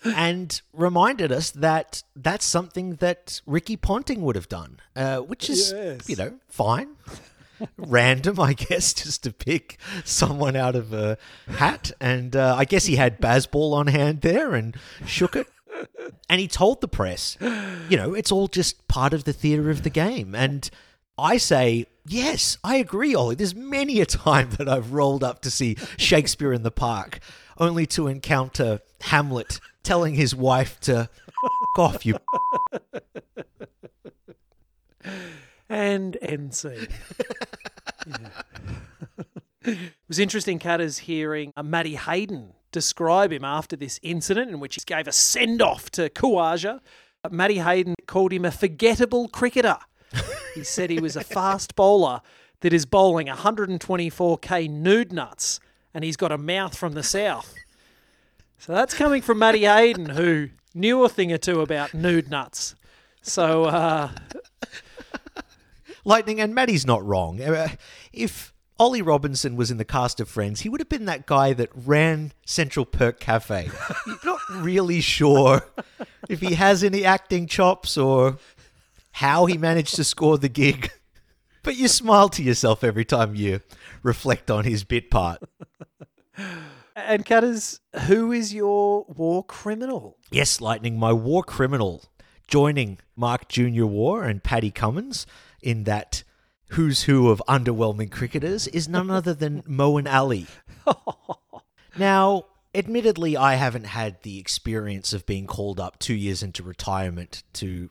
and 0.04 0.60
reminded 0.72 1.30
us 1.32 1.50
that 1.52 2.02
that's 2.16 2.44
something 2.44 2.96
that 2.96 3.40
Ricky 3.46 3.76
Ponting 3.76 4.22
would 4.22 4.36
have 4.36 4.48
done, 4.48 4.80
uh, 4.96 5.18
which 5.18 5.50
is, 5.50 5.72
Yes. 5.72 6.08
you 6.08 6.16
know, 6.16 6.34
fine. 6.48 6.96
Random, 7.76 8.40
I 8.40 8.54
guess, 8.54 8.92
just 9.02 9.22
to 9.24 9.32
pick 9.32 9.78
someone 10.04 10.56
out 10.56 10.74
of 10.76 10.92
a 10.92 11.18
hat. 11.48 11.92
And 12.00 12.34
uh, 12.34 12.54
I 12.56 12.64
guess 12.64 12.86
he 12.86 12.96
had 12.96 13.20
Bazball 13.20 13.74
on 13.74 13.86
hand 13.88 14.22
there 14.22 14.54
and 14.54 14.74
shook 15.06 15.36
it. 15.36 15.46
And 16.28 16.40
he 16.40 16.48
told 16.48 16.80
the 16.80 16.88
press, 16.88 17.36
you 17.88 17.96
know, 17.96 18.12
it's 18.14 18.30
all 18.32 18.48
just 18.48 18.86
part 18.88 19.12
of 19.14 19.24
the 19.24 19.32
theatre 19.32 19.70
of 19.70 19.82
the 19.82 19.90
game. 19.90 20.34
And 20.34 20.68
I 21.18 21.36
say, 21.38 21.86
yes, 22.06 22.58
I 22.64 22.76
agree, 22.76 23.14
Ollie. 23.14 23.34
There's 23.34 23.54
many 23.54 24.00
a 24.00 24.06
time 24.06 24.50
that 24.58 24.68
I've 24.68 24.92
rolled 24.92 25.22
up 25.24 25.40
to 25.42 25.50
see 25.50 25.76
Shakespeare 25.96 26.52
in 26.52 26.62
the 26.64 26.70
Park, 26.70 27.20
only 27.58 27.86
to 27.86 28.08
encounter 28.08 28.80
Hamlet 29.02 29.60
telling 29.82 30.14
his 30.14 30.34
wife 30.34 30.78
to 30.80 31.08
"F- 31.28 31.78
off, 31.78 32.06
you. 32.06 32.16
and 35.68 36.16
NC. 36.22 36.90
it 39.64 39.92
was 40.08 40.18
interesting, 40.18 40.58
Cutters, 40.58 40.98
hearing 40.98 41.52
uh, 41.56 41.62
Matty 41.62 41.96
Hayden 41.96 42.54
describe 42.72 43.32
him 43.32 43.44
after 43.44 43.76
this 43.76 43.98
incident 44.02 44.50
in 44.50 44.60
which 44.60 44.76
he 44.76 44.80
gave 44.86 45.08
a 45.08 45.12
send 45.12 45.60
off 45.60 45.90
to 45.90 46.08
Khawaja. 46.08 46.80
Uh, 47.24 47.28
Matty 47.30 47.58
Hayden 47.58 47.94
called 48.06 48.32
him 48.32 48.44
a 48.44 48.50
forgettable 48.50 49.28
cricketer. 49.28 49.76
he 50.54 50.64
said 50.64 50.90
he 50.90 51.00
was 51.00 51.16
a 51.16 51.22
fast 51.24 51.76
bowler 51.76 52.20
that 52.60 52.72
is 52.72 52.84
bowling 52.86 53.26
124k 53.28 54.68
nude 54.68 55.12
nuts 55.12 55.60
and 55.94 56.04
he's 56.04 56.16
got 56.16 56.32
a 56.32 56.38
mouth 56.38 56.76
from 56.76 56.92
the 56.94 57.02
south. 57.02 57.54
So 58.60 58.74
that's 58.74 58.92
coming 58.92 59.22
from 59.22 59.38
Matty 59.38 59.64
Hayden, 59.64 60.10
who 60.10 60.50
knew 60.74 61.02
a 61.02 61.08
thing 61.08 61.32
or 61.32 61.38
two 61.38 61.62
about 61.62 61.94
nude 61.94 62.30
nuts. 62.30 62.74
So, 63.22 63.64
uh, 63.64 64.10
Lightning, 66.04 66.40
and 66.40 66.54
Maddie's 66.54 66.86
not 66.86 67.04
wrong. 67.04 67.40
Uh, 67.40 67.68
If 68.12 68.52
Ollie 68.78 69.00
Robinson 69.00 69.56
was 69.56 69.70
in 69.70 69.78
the 69.78 69.84
cast 69.86 70.20
of 70.20 70.28
Friends, 70.28 70.60
he 70.60 70.68
would 70.68 70.80
have 70.80 70.90
been 70.90 71.06
that 71.06 71.24
guy 71.24 71.54
that 71.54 71.70
ran 71.74 72.32
Central 72.44 72.84
Perk 72.84 73.18
Cafe. 73.18 73.70
Not 74.24 74.40
really 74.52 75.00
sure 75.00 75.66
if 76.28 76.40
he 76.40 76.54
has 76.54 76.84
any 76.84 77.02
acting 77.02 77.46
chops 77.46 77.96
or 77.96 78.36
how 79.12 79.46
he 79.46 79.56
managed 79.56 79.96
to 79.96 80.04
score 80.04 80.36
the 80.36 80.48
gig. 80.50 80.90
But 81.62 81.76
you 81.76 81.88
smile 81.88 82.28
to 82.30 82.42
yourself 82.42 82.84
every 82.84 83.04
time 83.04 83.34
you 83.34 83.60
reflect 84.02 84.50
on 84.50 84.64
his 84.64 84.84
bit 84.84 85.10
part. 85.10 85.42
And 87.06 87.24
Cutters, 87.24 87.80
who 88.06 88.32
is 88.32 88.54
your 88.54 89.04
war 89.08 89.44
criminal? 89.44 90.16
Yes, 90.30 90.60
Lightning, 90.60 90.98
my 90.98 91.12
war 91.12 91.42
criminal, 91.42 92.04
joining 92.46 92.98
Mark 93.16 93.48
Junior 93.48 93.86
War 93.86 94.24
and 94.24 94.42
Paddy 94.42 94.70
Cummins 94.70 95.26
in 95.62 95.84
that 95.84 96.24
who's 96.70 97.04
who 97.04 97.28
of 97.28 97.42
underwhelming 97.48 98.10
cricketers 98.10 98.66
is 98.68 98.88
none 98.88 99.10
other 99.10 99.34
than 99.34 99.62
Moeen 99.62 100.12
Ali. 100.12 100.46
now, 101.98 102.46
admittedly, 102.74 103.36
I 103.36 103.54
haven't 103.54 103.84
had 103.84 104.22
the 104.22 104.38
experience 104.38 105.12
of 105.12 105.26
being 105.26 105.46
called 105.46 105.80
up 105.80 105.98
two 105.98 106.14
years 106.14 106.42
into 106.42 106.62
retirement 106.62 107.42
to 107.54 107.90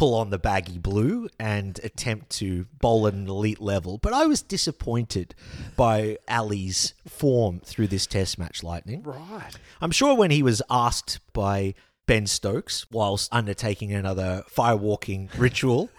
pull 0.00 0.14
on 0.14 0.30
the 0.30 0.38
baggy 0.38 0.78
blue 0.78 1.28
and 1.38 1.78
attempt 1.84 2.30
to 2.30 2.64
bowl 2.80 3.06
at 3.06 3.12
an 3.12 3.28
elite 3.28 3.60
level, 3.60 3.98
but 3.98 4.14
I 4.14 4.24
was 4.24 4.40
disappointed 4.40 5.34
by 5.76 6.16
Ali's 6.26 6.94
form 7.06 7.60
through 7.62 7.88
this 7.88 8.06
test 8.06 8.38
match, 8.38 8.62
Lightning. 8.62 9.02
Right. 9.02 9.52
I'm 9.78 9.90
sure 9.90 10.14
when 10.14 10.30
he 10.30 10.42
was 10.42 10.62
asked 10.70 11.20
by 11.34 11.74
Ben 12.06 12.26
Stokes 12.26 12.90
whilst 12.90 13.28
undertaking 13.30 13.92
another 13.92 14.42
firewalking 14.50 15.28
ritual 15.36 15.90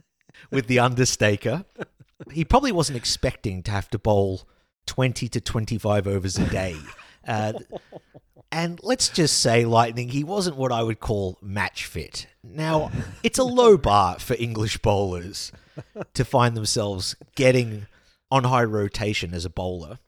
with 0.50 0.66
the 0.66 0.78
understaker, 0.78 1.66
he 2.32 2.46
probably 2.46 2.72
wasn't 2.72 2.96
expecting 2.96 3.62
to 3.64 3.70
have 3.72 3.90
to 3.90 3.98
bowl 3.98 4.48
20 4.86 5.28
to 5.28 5.38
25 5.38 6.06
overs 6.06 6.38
a 6.38 6.46
day. 6.46 6.76
Uh, 7.28 7.52
and 8.50 8.80
let's 8.82 9.10
just 9.10 9.38
say, 9.40 9.66
Lightning, 9.66 10.08
he 10.08 10.24
wasn't 10.24 10.56
what 10.56 10.72
I 10.72 10.82
would 10.82 10.98
call 10.98 11.36
match 11.42 11.84
fit. 11.84 12.26
Now, 12.42 12.90
it's 13.22 13.38
a 13.38 13.44
low 13.44 13.76
bar 13.76 14.18
for 14.18 14.34
English 14.38 14.78
bowlers 14.78 15.52
to 16.14 16.24
find 16.24 16.56
themselves 16.56 17.14
getting 17.34 17.86
on 18.30 18.44
high 18.44 18.64
rotation 18.64 19.34
as 19.34 19.44
a 19.44 19.50
bowler. 19.50 19.98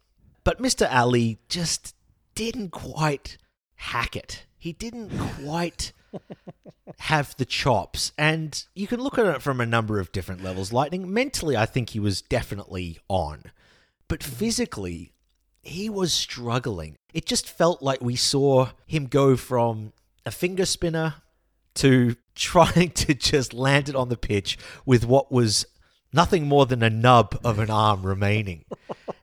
But 0.44 0.60
Mr. 0.60 0.92
Ali 0.92 1.38
just 1.48 1.94
didn't 2.34 2.70
quite 2.70 3.36
hack 3.74 4.16
it. 4.16 4.46
He 4.58 4.72
didn't 4.72 5.10
quite 5.44 5.92
have 6.98 7.36
the 7.36 7.44
chops. 7.44 8.12
And 8.16 8.64
you 8.74 8.86
can 8.86 9.00
look 9.00 9.18
at 9.18 9.26
it 9.26 9.42
from 9.42 9.60
a 9.60 9.66
number 9.66 10.00
of 10.00 10.12
different 10.12 10.42
levels. 10.42 10.72
Lightning, 10.72 11.12
mentally, 11.12 11.56
I 11.56 11.66
think 11.66 11.90
he 11.90 12.00
was 12.00 12.22
definitely 12.22 12.98
on. 13.08 13.44
But 14.08 14.22
physically, 14.22 15.12
he 15.62 15.88
was 15.88 16.12
struggling. 16.12 16.96
It 17.12 17.26
just 17.26 17.48
felt 17.48 17.82
like 17.82 18.00
we 18.00 18.16
saw 18.16 18.70
him 18.86 19.06
go 19.06 19.36
from 19.36 19.92
a 20.24 20.30
finger 20.30 20.64
spinner 20.64 21.14
to 21.74 22.16
trying 22.34 22.90
to 23.04 23.14
just 23.14 23.52
land 23.52 23.88
it 23.88 23.96
on 23.96 24.08
the 24.08 24.16
pitch 24.16 24.58
with 24.84 25.04
what 25.04 25.30
was 25.30 25.66
nothing 26.12 26.46
more 26.46 26.66
than 26.66 26.82
a 26.82 26.90
nub 26.90 27.38
of 27.44 27.58
an 27.58 27.70
arm 27.70 28.04
remaining. 28.04 28.64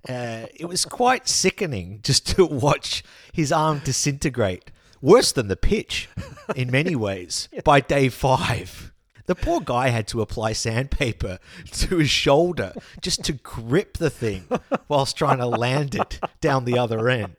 Uh, 0.08 0.48
it 0.56 0.66
was 0.66 0.86
quite 0.86 1.28
sickening 1.28 2.00
just 2.02 2.26
to 2.26 2.44
watch 2.46 3.04
his 3.32 3.52
arm 3.52 3.80
disintegrate. 3.84 4.72
Worse 5.02 5.32
than 5.32 5.50
the 5.50 5.58
pitch, 5.58 6.10
in 6.56 6.72
many 6.72 6.96
ways, 6.96 7.48
by 7.64 7.82
day 7.82 8.10
five. 8.10 8.92
The 9.28 9.36
poor 9.36 9.60
guy 9.60 9.90
had 9.90 10.08
to 10.08 10.22
apply 10.22 10.54
sandpaper 10.54 11.38
to 11.74 11.98
his 11.98 12.10
shoulder 12.10 12.74
just 13.02 13.24
to 13.26 13.34
grip 13.34 13.98
the 13.98 14.10
thing 14.10 14.46
whilst 14.88 15.16
trying 15.16 15.38
to 15.40 15.48
land 15.48 15.94
it 15.94 16.20
down 16.42 16.66
the 16.66 16.80
other 16.80 17.08
end. 17.08 17.36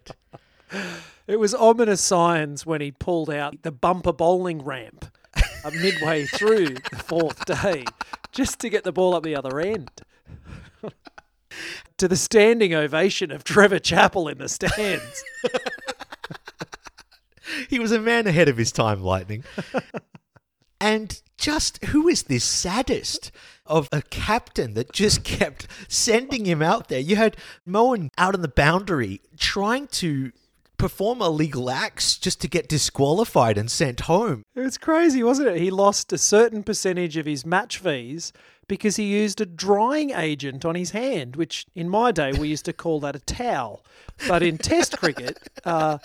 It 1.30 1.38
was 1.38 1.54
ominous 1.54 2.00
signs 2.00 2.66
when 2.66 2.80
he 2.80 2.90
pulled 2.90 3.30
out 3.30 3.62
the 3.62 3.70
bumper 3.70 4.12
bowling 4.12 4.64
ramp 4.64 5.16
uh, 5.36 5.70
midway 5.80 6.24
through 6.24 6.70
the 6.70 7.04
fourth 7.06 7.44
day 7.44 7.84
just 8.32 8.58
to 8.58 8.68
get 8.68 8.82
the 8.82 8.90
ball 8.90 9.14
up 9.14 9.22
the 9.22 9.36
other 9.36 9.60
end. 9.60 9.92
to 11.98 12.08
the 12.08 12.16
standing 12.16 12.74
ovation 12.74 13.30
of 13.30 13.44
Trevor 13.44 13.78
Chappell 13.78 14.26
in 14.26 14.38
the 14.38 14.48
stands. 14.48 15.22
He 17.68 17.78
was 17.78 17.92
a 17.92 18.00
man 18.00 18.26
ahead 18.26 18.48
of 18.48 18.56
his 18.56 18.72
time, 18.72 19.00
Lightning. 19.00 19.44
and 20.80 21.22
just 21.38 21.84
who 21.84 22.08
is 22.08 22.24
this 22.24 22.42
saddest 22.42 23.30
of 23.66 23.88
a 23.92 24.02
captain 24.02 24.74
that 24.74 24.92
just 24.92 25.22
kept 25.22 25.68
sending 25.86 26.44
him 26.44 26.60
out 26.60 26.88
there? 26.88 26.98
You 26.98 27.14
had 27.14 27.36
Moeen 27.68 28.08
out 28.18 28.34
on 28.34 28.42
the 28.42 28.48
boundary 28.48 29.20
trying 29.38 29.86
to 29.88 30.32
perform 30.80 31.20
illegal 31.20 31.68
acts 31.68 32.16
just 32.16 32.40
to 32.40 32.48
get 32.48 32.66
disqualified 32.66 33.58
and 33.58 33.70
sent 33.70 34.00
home. 34.00 34.42
It 34.54 34.60
was 34.60 34.78
crazy, 34.78 35.22
wasn't 35.22 35.48
it? 35.48 35.60
He 35.60 35.70
lost 35.70 36.10
a 36.10 36.18
certain 36.18 36.62
percentage 36.62 37.18
of 37.18 37.26
his 37.26 37.44
match 37.44 37.76
fees 37.76 38.32
because 38.66 38.96
he 38.96 39.04
used 39.04 39.42
a 39.42 39.46
drying 39.46 40.10
agent 40.10 40.64
on 40.64 40.76
his 40.76 40.92
hand, 40.92 41.36
which 41.36 41.66
in 41.74 41.88
my 41.88 42.12
day 42.12 42.32
we 42.32 42.48
used 42.48 42.64
to 42.64 42.72
call 42.72 42.98
that 43.00 43.14
a 43.14 43.20
towel. 43.20 43.84
But 44.26 44.42
in 44.42 44.56
Test 44.56 44.96
cricket, 44.96 45.38
uh, 45.64 45.98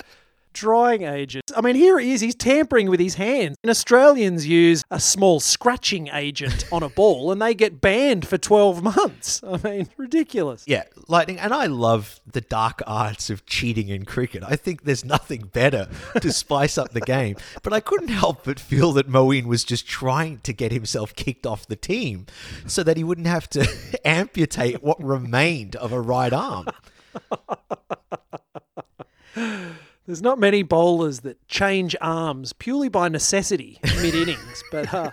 drying 0.55 1.03
agent. 1.03 1.51
I 1.55 1.61
mean, 1.61 1.75
here 1.75 1.99
he 1.99 2.13
is, 2.13 2.21
he's 2.21 2.33
tampering 2.33 2.89
with 2.89 2.99
his 2.99 3.15
hands. 3.15 3.57
And 3.61 3.69
Australians 3.69 4.47
use 4.47 4.83
a 4.89 4.99
small 4.99 5.39
scratching 5.39 6.07
agent 6.07 6.65
on 6.71 6.81
a 6.81 6.89
ball 6.89 7.31
and 7.31 7.41
they 7.41 7.53
get 7.53 7.81
banned 7.81 8.27
for 8.27 8.37
12 8.37 8.81
months. 8.81 9.43
I 9.47 9.57
mean, 9.57 9.89
ridiculous. 9.97 10.63
Yeah, 10.65 10.83
Lightning, 11.07 11.37
and 11.37 11.53
I 11.53 11.67
love 11.67 12.21
the 12.25 12.41
dark 12.41 12.81
arts 12.87 13.29
of 13.29 13.45
cheating 13.45 13.89
in 13.89 14.05
cricket. 14.05 14.43
I 14.47 14.55
think 14.55 14.85
there's 14.85 15.05
nothing 15.05 15.49
better 15.53 15.89
to 16.19 16.31
spice 16.31 16.77
up 16.77 16.93
the 16.93 17.01
game. 17.01 17.35
But 17.61 17.73
I 17.73 17.81
couldn't 17.81 18.07
help 18.07 18.45
but 18.45 18.59
feel 18.59 18.93
that 18.93 19.09
Moeen 19.09 19.45
was 19.45 19.63
just 19.63 19.85
trying 19.85 20.39
to 20.39 20.53
get 20.53 20.71
himself 20.71 21.13
kicked 21.15 21.45
off 21.45 21.67
the 21.67 21.75
team 21.75 22.25
so 22.65 22.81
that 22.81 22.95
he 22.97 23.03
wouldn't 23.03 23.27
have 23.27 23.49
to 23.49 23.67
amputate 24.05 24.81
what 24.81 25.03
remained 25.03 25.75
of 25.75 25.91
a 25.91 25.99
right 25.99 26.33
arm. 26.33 26.67
There's 30.05 30.21
not 30.21 30.37
many 30.37 30.61
bowlers 30.61 31.21
that 31.21 31.47
change 31.47 31.95
arms 31.99 32.53
purely 32.53 32.89
by 32.89 33.09
necessity 33.09 33.79
mid 34.01 34.13
innings, 34.13 34.63
but 34.71 34.93
uh, 34.93 35.09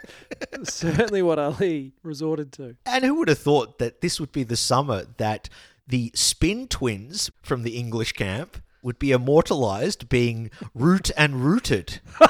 certainly 0.64 1.22
what 1.22 1.38
Ali 1.38 1.94
resorted 2.02 2.52
to. 2.52 2.76
And 2.84 3.02
who 3.02 3.14
would 3.14 3.28
have 3.28 3.38
thought 3.38 3.78
that 3.78 4.02
this 4.02 4.20
would 4.20 4.32
be 4.32 4.44
the 4.44 4.56
summer 4.56 5.06
that 5.16 5.48
the 5.86 6.12
spin 6.14 6.68
twins 6.68 7.30
from 7.42 7.62
the 7.62 7.78
English 7.78 8.12
camp 8.12 8.62
would 8.82 8.98
be 8.98 9.12
immortalized 9.12 10.10
being 10.10 10.50
root 10.74 11.10
and 11.16 11.36
rooted? 11.36 12.00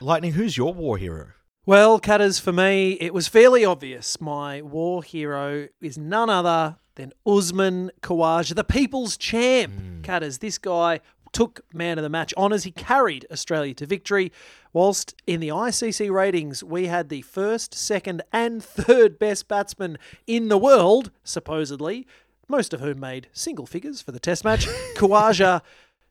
Lightning, 0.00 0.32
who's 0.32 0.56
your 0.56 0.74
war 0.74 0.98
hero? 0.98 1.28
Well, 1.64 2.00
Cutters, 2.00 2.40
for 2.40 2.52
me, 2.52 2.92
it 2.94 3.14
was 3.14 3.28
fairly 3.28 3.64
obvious. 3.64 4.20
My 4.20 4.60
war 4.60 5.02
hero 5.02 5.68
is 5.80 5.96
none 5.96 6.28
other 6.28 6.76
than 6.94 7.12
Usman 7.26 7.90
Khawaja, 8.02 8.54
the 8.54 8.64
people's 8.64 9.16
champ. 9.16 9.72
Hmm. 9.72 10.02
Cutters, 10.02 10.38
this 10.38 10.58
guy 10.58 11.00
took 11.32 11.62
man 11.72 11.98
of 11.98 12.02
the 12.02 12.08
match 12.08 12.32
honours. 12.36 12.64
He 12.64 12.70
carried 12.70 13.26
Australia 13.30 13.74
to 13.74 13.86
victory. 13.86 14.32
Whilst 14.72 15.14
in 15.26 15.40
the 15.40 15.48
ICC 15.48 16.10
ratings, 16.10 16.62
we 16.62 16.86
had 16.86 17.08
the 17.08 17.22
first, 17.22 17.74
second, 17.74 18.22
and 18.32 18.62
third 18.62 19.18
best 19.18 19.48
batsman 19.48 19.98
in 20.26 20.48
the 20.48 20.58
world, 20.58 21.10
supposedly, 21.24 22.06
most 22.48 22.72
of 22.72 22.80
whom 22.80 23.00
made 23.00 23.28
single 23.32 23.66
figures 23.66 24.00
for 24.00 24.12
the 24.12 24.20
test 24.20 24.44
match. 24.44 24.66
Khawaja 24.96 25.62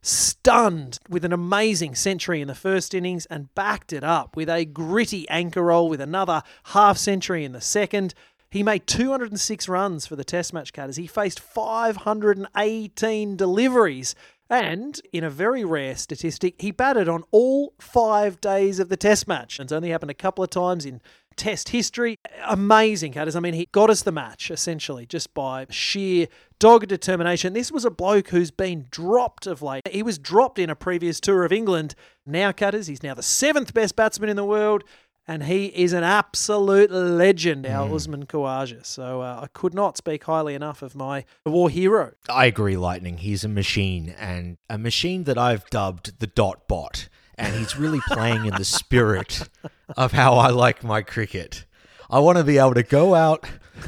stunned 0.01 0.99
with 1.09 1.23
an 1.23 1.31
amazing 1.31 1.93
century 1.93 2.41
in 2.41 2.47
the 2.47 2.55
first 2.55 2.93
innings 2.93 3.27
and 3.27 3.53
backed 3.53 3.93
it 3.93 4.03
up 4.03 4.35
with 4.35 4.49
a 4.49 4.65
gritty 4.65 5.29
anchor 5.29 5.61
roll 5.61 5.87
with 5.87 6.01
another 6.01 6.41
half 6.65 6.97
century 6.97 7.45
in 7.45 7.51
the 7.51 7.61
second. 7.61 8.13
He 8.51 8.63
made 8.63 8.85
206 8.85 9.69
runs 9.69 10.05
for 10.05 10.17
the 10.17 10.25
test 10.25 10.53
match 10.53 10.73
cutters. 10.73 10.97
He 10.97 11.07
faced 11.07 11.39
518 11.39 13.37
deliveries. 13.37 14.13
And 14.49 14.99
in 15.13 15.23
a 15.23 15.29
very 15.29 15.63
rare 15.63 15.95
statistic, 15.95 16.55
he 16.61 16.71
batted 16.71 17.07
on 17.07 17.23
all 17.31 17.73
five 17.79 18.41
days 18.41 18.79
of 18.79 18.89
the 18.89 18.97
test 18.97 19.25
match. 19.25 19.61
It's 19.61 19.71
only 19.71 19.91
happened 19.91 20.11
a 20.11 20.13
couple 20.13 20.43
of 20.43 20.49
times 20.49 20.85
in 20.85 20.99
test 21.37 21.69
history. 21.69 22.17
Amazing, 22.45 23.13
Cutters. 23.13 23.37
I 23.37 23.39
mean, 23.39 23.53
he 23.53 23.69
got 23.71 23.89
us 23.89 24.01
the 24.01 24.11
match, 24.11 24.51
essentially, 24.51 25.05
just 25.05 25.33
by 25.33 25.67
sheer 25.69 26.27
dogged 26.59 26.89
determination. 26.89 27.53
This 27.53 27.71
was 27.71 27.85
a 27.85 27.89
bloke 27.89 28.27
who's 28.27 28.51
been 28.51 28.87
dropped 28.91 29.47
of 29.47 29.61
late. 29.61 29.87
He 29.89 30.03
was 30.03 30.19
dropped 30.19 30.59
in 30.59 30.69
a 30.69 30.75
previous 30.75 31.21
tour 31.21 31.45
of 31.45 31.53
England. 31.53 31.95
Now, 32.25 32.51
Cutters, 32.51 32.87
he's 32.87 33.03
now 33.03 33.13
the 33.13 33.23
seventh 33.23 33.73
best 33.73 33.95
batsman 33.95 34.29
in 34.29 34.35
the 34.35 34.43
world. 34.43 34.83
And 35.27 35.43
he 35.43 35.67
is 35.67 35.93
an 35.93 36.03
absolute 36.03 36.91
legend, 36.91 37.65
our 37.65 37.93
Usman 37.93 38.25
Khawaja. 38.25 38.85
So 38.85 39.21
uh, 39.21 39.41
I 39.43 39.47
could 39.47 39.73
not 39.73 39.95
speak 39.95 40.23
highly 40.23 40.55
enough 40.55 40.81
of 40.81 40.95
my 40.95 41.25
war 41.45 41.69
hero. 41.69 42.13
I 42.27 42.47
agree, 42.47 42.75
Lightning. 42.75 43.17
He's 43.17 43.43
a 43.43 43.47
machine, 43.47 44.15
and 44.17 44.57
a 44.69 44.77
machine 44.77 45.25
that 45.25 45.37
I've 45.37 45.69
dubbed 45.69 46.19
the 46.19 46.27
dot 46.27 46.67
bot. 46.67 47.07
And 47.35 47.55
he's 47.55 47.77
really 47.77 48.01
playing 48.07 48.45
in 48.45 48.55
the 48.55 48.65
spirit 48.65 49.47
of 49.97 50.11
how 50.11 50.35
I 50.35 50.49
like 50.49 50.83
my 50.83 51.01
cricket. 51.01 51.65
I 52.09 52.19
want 52.19 52.37
to 52.37 52.43
be 52.43 52.57
able 52.57 52.73
to 52.73 52.83
go 52.83 53.15
out, 53.15 53.45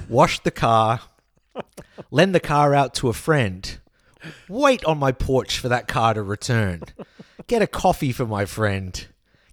wash 0.07 0.39
the 0.39 0.51
car, 0.51 1.01
lend 2.09 2.33
the 2.33 2.39
car 2.39 2.73
out 2.73 2.93
to 2.95 3.09
a 3.09 3.13
friend, 3.13 3.79
wait 4.47 4.83
on 4.85 4.97
my 4.97 5.11
porch 5.11 5.59
for 5.59 5.67
that 5.67 5.87
car 5.87 6.13
to 6.13 6.23
return, 6.23 6.83
get 7.47 7.61
a 7.61 7.67
coffee 7.67 8.11
for 8.11 8.25
my 8.25 8.45
friend, 8.45 9.07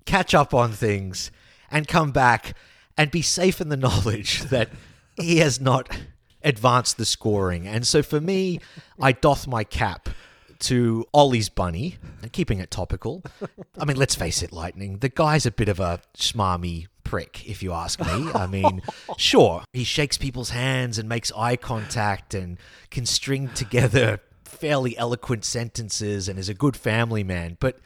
catch 0.04 0.34
up 0.34 0.54
on 0.54 0.72
things, 0.72 1.30
and 1.70 1.86
come 1.88 2.10
back 2.10 2.54
and 2.96 3.10
be 3.10 3.22
safe 3.22 3.60
in 3.60 3.68
the 3.68 3.76
knowledge 3.76 4.42
that 4.50 4.70
he 5.16 5.38
has 5.38 5.60
not 5.60 5.88
advanced 6.42 6.96
the 6.96 7.04
scoring. 7.04 7.66
And 7.66 7.86
so 7.86 8.02
for 8.02 8.20
me, 8.20 8.60
I 9.00 9.12
doth 9.12 9.46
my 9.46 9.64
cap 9.64 10.08
to 10.60 11.06
Ollie's 11.14 11.48
bunny, 11.48 11.96
keeping 12.32 12.58
it 12.58 12.70
topical. 12.70 13.22
I 13.78 13.84
mean, 13.84 13.96
let's 13.96 14.14
face 14.14 14.42
it, 14.42 14.52
Lightning. 14.52 14.98
The 14.98 15.08
guy's 15.08 15.46
a 15.46 15.50
bit 15.50 15.68
of 15.68 15.80
a 15.80 16.00
smarmy 16.16 16.86
prick, 17.02 17.48
if 17.48 17.62
you 17.62 17.72
ask 17.72 17.98
me. 18.00 18.30
I 18.34 18.46
mean, 18.46 18.82
sure, 19.16 19.64
he 19.72 19.84
shakes 19.84 20.18
people's 20.18 20.50
hands 20.50 20.98
and 20.98 21.08
makes 21.08 21.32
eye 21.32 21.56
contact 21.56 22.34
and 22.34 22.58
can 22.90 23.06
string 23.06 23.48
together 23.48 24.20
fairly 24.44 24.96
eloquent 24.98 25.44
sentences 25.44 26.28
and 26.28 26.38
is 26.38 26.48
a 26.48 26.54
good 26.54 26.76
family 26.76 27.24
man. 27.24 27.56
But 27.58 27.78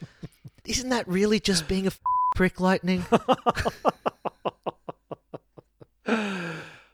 isn't 0.65 0.89
that 0.89 1.07
really 1.07 1.39
just 1.39 1.67
being 1.67 1.85
a 1.85 1.87
f- 1.87 1.99
prick, 2.35 2.59
Lightning? 2.59 3.05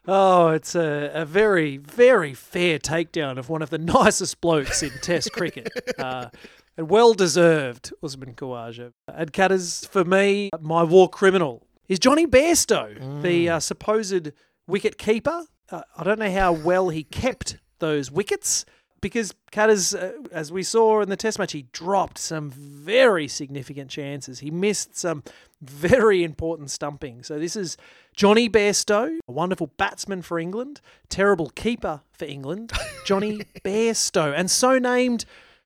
Oh, 0.08 0.47
it's 0.49 0.73
a, 0.73 1.12
a 1.13 1.25
very, 1.25 1.77
very 1.77 2.34
fair 2.34 2.80
takedown 2.80 3.38
of 3.38 3.49
one 3.49 3.62
of 3.62 3.69
the 3.69 3.77
nicest 3.77 4.41
blokes 4.41 4.82
in 4.82 4.89
Test 5.01 5.32
cricket. 5.32 5.69
Uh, 5.97 6.30
and 6.75 6.89
well 6.89 7.13
deserved, 7.13 7.93
Usman 8.01 8.34
Khawaja. 8.34 8.93
And 9.08 9.32
Cutters, 9.32 9.86
for 9.86 10.04
me, 10.04 10.49
my 10.60 10.84
war 10.84 11.08
criminal 11.08 11.67
is 11.88 11.99
Jonny 11.99 12.25
Bairstow, 12.25 13.21
the 13.21 13.47
uh, 13.49 13.60
supposed 13.60 14.32
wicket 14.65 14.97
keeper. 14.97 15.45
Uh, 15.69 15.84
I 15.95 16.04
don't 16.04 16.19
know 16.19 16.32
how 16.32 16.51
well 16.51 16.89
he 16.89 17.04
kept 17.04 17.58
those 17.77 18.10
wickets 18.10 18.65
because 19.01 19.33
Cutters, 19.51 19.93
uh, 19.93 20.13
as 20.31 20.51
we 20.51 20.63
saw 20.63 21.01
in 21.01 21.09
the 21.09 21.17
Test 21.17 21.39
match, 21.39 21.51
he 21.51 21.63
dropped 21.71 22.17
some 22.17 22.49
very 22.51 23.27
significant 23.27 23.89
chances. 23.89 24.39
He 24.39 24.51
missed 24.51 24.95
some 24.97 25.23
very 25.61 26.23
important 26.23 26.71
stumping. 26.71 27.23
So 27.23 27.37
this 27.37 27.55
is 27.55 27.77
Jonny 28.15 28.49
Bairstow, 28.49 29.17
a 29.27 29.31
wonderful 29.31 29.67
batsman 29.77 30.21
for 30.21 30.39
England, 30.39 30.81
terrible 31.09 31.49
keeper 31.49 32.01
for 32.11 32.25
England, 32.25 32.71
Jonny 33.05 33.41
Bairstow, 33.63 34.33
and 34.35 34.49
so 34.49 34.79
named 34.79 35.25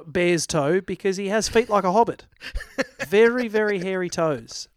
Bear's 0.09 0.47
Toe 0.47 0.81
because 0.81 1.17
he 1.17 1.29
has 1.29 1.47
feet 1.47 1.69
like 1.69 1.83
a 1.83 1.91
hobbit. 1.91 2.25
Very, 3.07 3.47
very 3.47 3.79
hairy 3.79 4.09
toes. 4.09 4.67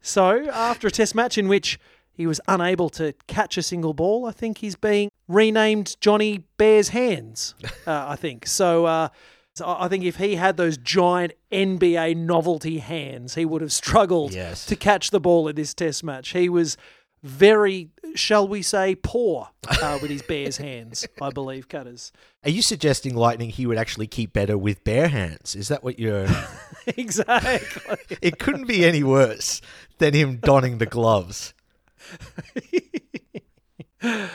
So, 0.00 0.48
after 0.50 0.88
a 0.88 0.90
test 0.90 1.14
match 1.14 1.36
in 1.36 1.48
which 1.48 1.78
he 2.18 2.26
was 2.26 2.40
unable 2.48 2.90
to 2.90 3.14
catch 3.28 3.56
a 3.56 3.62
single 3.62 3.94
ball, 3.94 4.26
I 4.26 4.32
think 4.32 4.58
he's 4.58 4.74
being 4.76 5.08
renamed 5.28 5.96
Johnny 6.00 6.44
Bear's 6.58 6.88
Hands. 6.88 7.54
Uh, 7.86 8.06
I 8.08 8.16
think 8.16 8.46
so. 8.46 8.84
Uh, 8.86 9.08
so 9.54 9.76
I 9.78 9.86
think 9.88 10.04
if 10.04 10.16
he 10.16 10.34
had 10.34 10.56
those 10.56 10.76
giant 10.76 11.32
NBA 11.52 12.16
novelty 12.16 12.78
hands, 12.78 13.36
he 13.36 13.44
would 13.44 13.62
have 13.62 13.72
struggled 13.72 14.34
Yes. 14.34 14.66
to 14.66 14.74
catch 14.76 15.10
the 15.10 15.20
ball 15.20 15.48
in 15.48 15.54
this 15.56 15.72
test 15.74 16.02
match. 16.02 16.30
He 16.30 16.48
was 16.48 16.76
very, 17.22 17.90
shall 18.14 18.46
we 18.46 18.62
say, 18.62 18.94
poor 18.96 19.48
uh, 19.82 19.98
with 20.02 20.10
his 20.10 20.22
Bears 20.22 20.56
hands, 20.56 21.06
I 21.22 21.30
believe, 21.30 21.68
Cutters. 21.68 22.12
Are 22.44 22.50
you 22.50 22.62
suggesting 22.62 23.14
Lightning 23.14 23.50
he 23.50 23.66
would 23.66 23.78
actually 23.78 24.06
keep 24.08 24.32
better 24.32 24.58
with 24.58 24.82
bare 24.84 25.08
hands? 25.08 25.54
Is 25.56 25.68
that 25.68 25.82
what 25.84 25.98
you're. 25.98 26.26
exactly. 26.86 27.96
it 28.22 28.38
couldn't 28.38 28.66
be 28.66 28.84
any 28.84 29.02
worse 29.02 29.60
than 29.98 30.14
him 30.14 30.36
donning 30.36 30.78
the 30.78 30.86
gloves. 30.86 31.54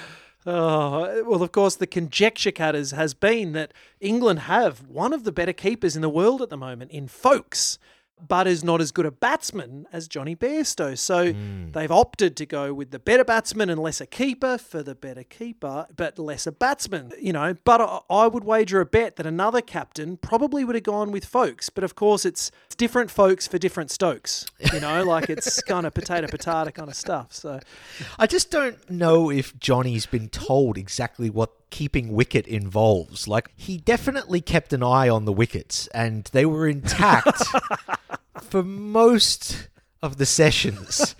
Oh, 0.45 1.23
well, 1.25 1.41
of 1.41 1.53
course, 1.53 1.75
the 1.75 1.88
conjecture 1.88 2.51
cutters 2.51 2.91
has 2.91 3.13
been 3.13 3.53
that 3.53 3.73
England 4.01 4.39
have 4.39 4.86
one 4.89 5.13
of 5.13 5.23
the 5.23 5.31
better 5.31 5.53
keepers 5.53 5.95
in 5.95 6.01
the 6.01 6.09
world 6.09 6.41
at 6.41 6.49
the 6.49 6.57
moment 6.57 6.91
in 6.91 7.07
Foakes, 7.07 7.79
but 8.26 8.47
is 8.47 8.63
not 8.63 8.82
as 8.82 8.91
good 8.91 9.06
a 9.06 9.12
batsman 9.12 9.86
as 9.91 10.08
Jonny 10.08 10.36
Bairstow. 10.36 10.97
So 10.97 11.34
hmm. 11.34 11.71
they've 11.71 11.91
opted 11.91 12.38
to 12.38 12.45
go 12.45 12.73
with 12.73 12.91
the 12.91 12.99
better 12.99 13.23
batsman 13.23 13.69
and 13.69 13.82
lesser 13.82 14.06
keeper 14.06 14.58
for 14.58 14.82
the 14.82 14.95
better 14.95 15.23
keeper, 15.23 15.88
but 15.95 16.17
lesser 16.17 16.52
batsman, 16.52 17.12
you 17.19 17.34
know. 17.34 17.56
But 17.63 17.82
I, 17.82 17.99
I 18.10 18.28
would 18.28 18.43
wager 18.43 18.80
a 18.80 18.86
bet 18.86 19.17
that 19.17 19.26
another 19.26 19.62
captain 19.62 20.17
probably 20.17 20.63
would 20.63 20.76
have 20.76 20.84
gone 20.84 21.12
with 21.12 21.26
Foakes. 21.26 21.69
But 21.69 21.84
of 21.84 21.95
course, 21.95 22.26
it's, 22.26 22.52
it's 22.65 22.76
different 22.76 23.12
folks 23.12 23.47
for 23.47 23.58
different 23.58 23.91
Stokes, 23.91 24.45
you 24.73 24.80
know, 24.80 25.04
like 25.13 25.30
it's 25.30 25.62
kind 25.63 25.86
of 25.86 25.93
potato 25.93 26.28
potato 26.28 26.71
kind 26.71 26.89
of 26.89 26.95
stuff. 26.95 27.34
So. 27.34 27.60
I 28.17 28.28
just 28.28 28.52
don't 28.52 28.89
know 28.89 29.30
if 29.30 29.58
Jonny's 29.60 30.06
been 30.06 30.30
told 30.30 30.78
exactly 30.78 31.30
what 31.30 31.62
keeping 31.73 32.13
wicket 32.13 32.45
involves. 32.45 33.27
Like, 33.27 33.49
he 33.55 33.77
definitely 33.77 34.41
kept 34.41 34.73
an 34.73 34.83
eye 34.83 35.09
on 35.09 35.25
the 35.25 35.33
wickets, 35.33 35.88
and 35.88 36.23
they 36.31 36.45
were 36.45 36.67
intact 36.67 37.41
for 38.43 38.62
most 38.62 39.69
of 40.03 40.17
the 40.17 40.27
sessions. 40.27 41.15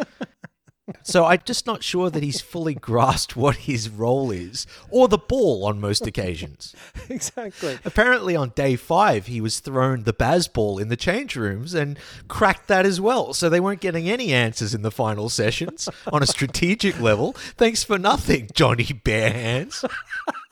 So 1.02 1.26
I'm 1.26 1.42
just 1.46 1.66
not 1.66 1.82
sure 1.82 2.10
that 2.10 2.24
he's 2.24 2.42
fully 2.42 2.74
grasped 2.76 3.36
what 3.38 3.56
his 3.56 3.90
role 3.90 4.32
is, 4.32 4.68
or 4.90 5.08
the 5.08 5.18
ball 5.18 5.66
on 5.66 5.80
most 5.80 6.06
occasions. 6.06 6.76
Exactly. 7.10 7.80
Apparently, 7.84 8.36
on 8.36 8.50
day 8.56 8.76
five, 8.76 9.28
he 9.28 9.42
was 9.42 9.60
thrown 9.60 10.04
the 10.04 10.14
Baz 10.14 10.48
ball 10.48 10.80
in 10.80 10.88
the 10.88 10.96
change 10.96 11.36
rooms 11.36 11.74
and 11.74 12.00
cracked 12.28 12.68
that 12.68 12.86
as 12.86 13.00
well. 13.02 13.34
So 13.34 13.50
they 13.50 13.60
weren't 13.60 13.82
getting 13.82 14.10
any 14.10 14.34
answers 14.34 14.74
in 14.74 14.84
the 14.84 14.92
final 14.92 15.30
sessions 15.30 15.90
on 16.12 16.24
a 16.24 16.28
strategic 16.28 17.00
level. 17.00 17.34
Thanks 17.34 17.84
for 17.84 17.98
nothing, 17.98 18.50
Johnny 18.54 18.88
Bare 19.04 19.32
Hands. 19.32 19.86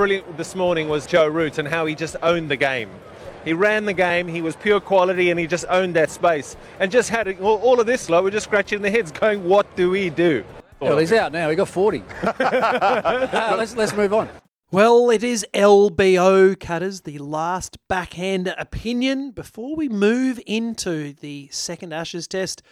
brilliant 0.00 0.38
this 0.38 0.54
morning 0.54 0.88
was 0.88 1.06
Joe 1.06 1.28
Root 1.28 1.58
and 1.58 1.68
how 1.68 1.84
he 1.84 1.94
just 1.94 2.16
owned 2.22 2.50
the 2.50 2.56
game. 2.56 2.88
He 3.44 3.52
ran 3.52 3.84
the 3.84 3.92
game, 3.92 4.28
he 4.28 4.40
was 4.40 4.56
pure 4.56 4.80
quality, 4.80 5.30
and 5.30 5.38
he 5.38 5.46
just 5.46 5.66
owned 5.68 5.94
that 5.96 6.10
space. 6.10 6.56
And 6.78 6.90
just 6.90 7.10
had 7.10 7.38
all, 7.38 7.58
all 7.58 7.78
of 7.78 7.86
this 7.86 8.08
lot, 8.08 8.24
we're 8.24 8.30
just 8.30 8.46
scratching 8.46 8.80
their 8.80 8.90
heads 8.90 9.12
going, 9.12 9.44
what 9.44 9.76
do 9.76 9.90
we 9.90 10.08
do? 10.08 10.42
Well, 10.80 10.96
he's 10.96 11.12
out 11.12 11.32
now. 11.32 11.50
He 11.50 11.54
got 11.54 11.68
40. 11.68 12.02
Uh, 12.22 13.54
let's, 13.58 13.76
let's 13.76 13.94
move 13.94 14.14
on. 14.14 14.30
Well, 14.72 15.10
it 15.10 15.22
is 15.22 15.44
LBO 15.52 16.58
Cutters, 16.58 17.02
the 17.02 17.18
last 17.18 17.76
backhand 17.86 18.54
opinion 18.56 19.32
before 19.32 19.76
we 19.76 19.90
move 19.90 20.40
into 20.46 21.12
the 21.12 21.50
second 21.52 21.92
Ashes 21.92 22.26
test. 22.26 22.62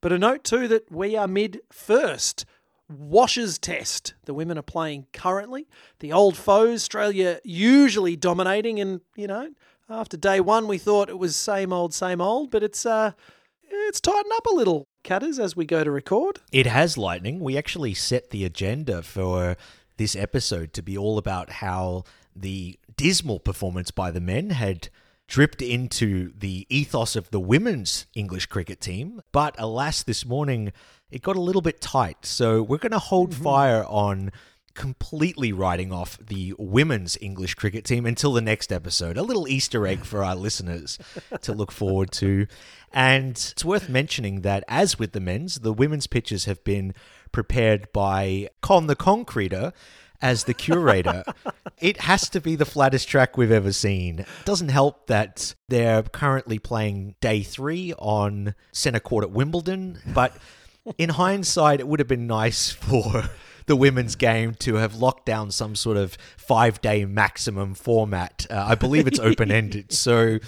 But 0.00 0.12
a 0.12 0.18
note 0.18 0.42
too 0.42 0.66
that 0.68 0.90
we 0.90 1.16
are 1.16 1.28
mid 1.28 1.60
first. 1.70 2.46
Ashes 2.90 3.58
test. 3.58 4.14
The 4.24 4.34
women 4.34 4.58
are 4.58 4.62
playing 4.62 5.06
currently. 5.12 5.68
The 6.00 6.12
old 6.12 6.36
foes, 6.36 6.82
Australia 6.82 7.40
usually 7.44 8.16
dominating, 8.16 8.80
and 8.80 9.00
you 9.16 9.26
know, 9.26 9.50
after 9.90 10.16
day 10.16 10.40
one 10.40 10.68
we 10.68 10.78
thought 10.78 11.08
it 11.08 11.18
was 11.18 11.36
same 11.36 11.72
old, 11.72 11.92
same 11.92 12.20
old, 12.20 12.50
but 12.50 12.62
it's 12.62 12.86
uh 12.86 13.12
it's 13.70 14.00
tightened 14.00 14.32
up 14.36 14.46
a 14.46 14.54
little, 14.54 14.86
Cutters, 15.04 15.38
as 15.38 15.54
we 15.56 15.64
go 15.64 15.84
to 15.84 15.90
record. 15.90 16.40
It 16.52 16.66
has 16.66 16.96
lightning. 16.98 17.40
We 17.40 17.56
actually 17.56 17.94
set 17.94 18.30
the 18.30 18.44
agenda 18.44 19.02
for 19.02 19.56
this 19.96 20.16
episode 20.16 20.72
to 20.74 20.82
be 20.82 20.96
all 20.96 21.18
about 21.18 21.50
how 21.50 22.04
the 22.34 22.78
dismal 22.96 23.40
performance 23.40 23.90
by 23.90 24.10
the 24.10 24.20
men 24.20 24.50
had 24.50 24.88
dripped 25.28 25.62
into 25.62 26.32
the 26.36 26.66
ethos 26.68 27.14
of 27.14 27.30
the 27.30 27.38
women's 27.38 28.06
English 28.14 28.46
cricket 28.46 28.80
team. 28.80 29.20
But 29.30 29.54
alas, 29.58 30.02
this 30.02 30.24
morning 30.26 30.72
it 31.10 31.22
got 31.22 31.36
a 31.36 31.40
little 31.40 31.62
bit 31.62 31.80
tight. 31.80 32.26
So 32.26 32.62
we're 32.62 32.78
going 32.78 32.92
to 32.92 32.98
hold 32.98 33.32
mm-hmm. 33.32 33.44
fire 33.44 33.84
on 33.86 34.32
completely 34.74 35.52
writing 35.52 35.92
off 35.92 36.16
the 36.18 36.54
women's 36.56 37.18
English 37.20 37.54
cricket 37.54 37.84
team 37.84 38.06
until 38.06 38.32
the 38.32 38.40
next 38.40 38.72
episode. 38.72 39.16
A 39.16 39.22
little 39.22 39.48
Easter 39.48 39.86
egg 39.86 40.04
for 40.04 40.22
our 40.22 40.36
listeners 40.36 40.98
to 41.42 41.52
look 41.52 41.72
forward 41.72 42.12
to. 42.12 42.46
And 42.92 43.32
it's 43.32 43.64
worth 43.64 43.88
mentioning 43.88 44.42
that, 44.42 44.62
as 44.68 44.98
with 44.98 45.12
the 45.12 45.20
men's, 45.20 45.56
the 45.56 45.72
women's 45.72 46.06
pitches 46.06 46.44
have 46.44 46.62
been 46.62 46.94
prepared 47.32 47.92
by 47.92 48.48
Con 48.62 48.86
the 48.86 48.96
Concreter 48.96 49.72
as 50.20 50.44
the 50.44 50.54
curator. 50.54 51.24
it 51.80 52.02
has 52.02 52.28
to 52.30 52.40
be 52.40 52.56
the 52.56 52.64
flattest 52.64 53.08
track 53.08 53.36
we've 53.36 53.52
ever 53.52 53.72
seen. 53.72 54.20
It 54.20 54.26
doesn't 54.44 54.70
help 54.70 55.06
that 55.06 55.54
they're 55.68 56.02
currently 56.02 56.58
playing 56.58 57.14
day 57.20 57.42
three 57.42 57.94
on 57.98 58.54
centre 58.72 59.00
court 59.00 59.24
at 59.24 59.30
Wimbledon, 59.30 59.98
but 60.14 60.36
in 60.98 61.10
hindsight, 61.10 61.80
it 61.80 61.88
would 61.88 62.00
have 62.00 62.08
been 62.08 62.26
nice 62.26 62.70
for 62.70 63.30
the 63.68 63.76
women's 63.76 64.16
game 64.16 64.54
to 64.54 64.74
have 64.76 64.96
locked 64.96 65.26
down 65.26 65.50
some 65.50 65.76
sort 65.76 65.96
of 65.96 66.18
five 66.36 66.80
day 66.80 67.04
maximum 67.04 67.74
format. 67.74 68.46
Uh, 68.50 68.66
I 68.68 68.74
believe 68.74 69.06
it's 69.06 69.20
open 69.20 69.52
ended. 69.52 69.92
so 69.92 70.38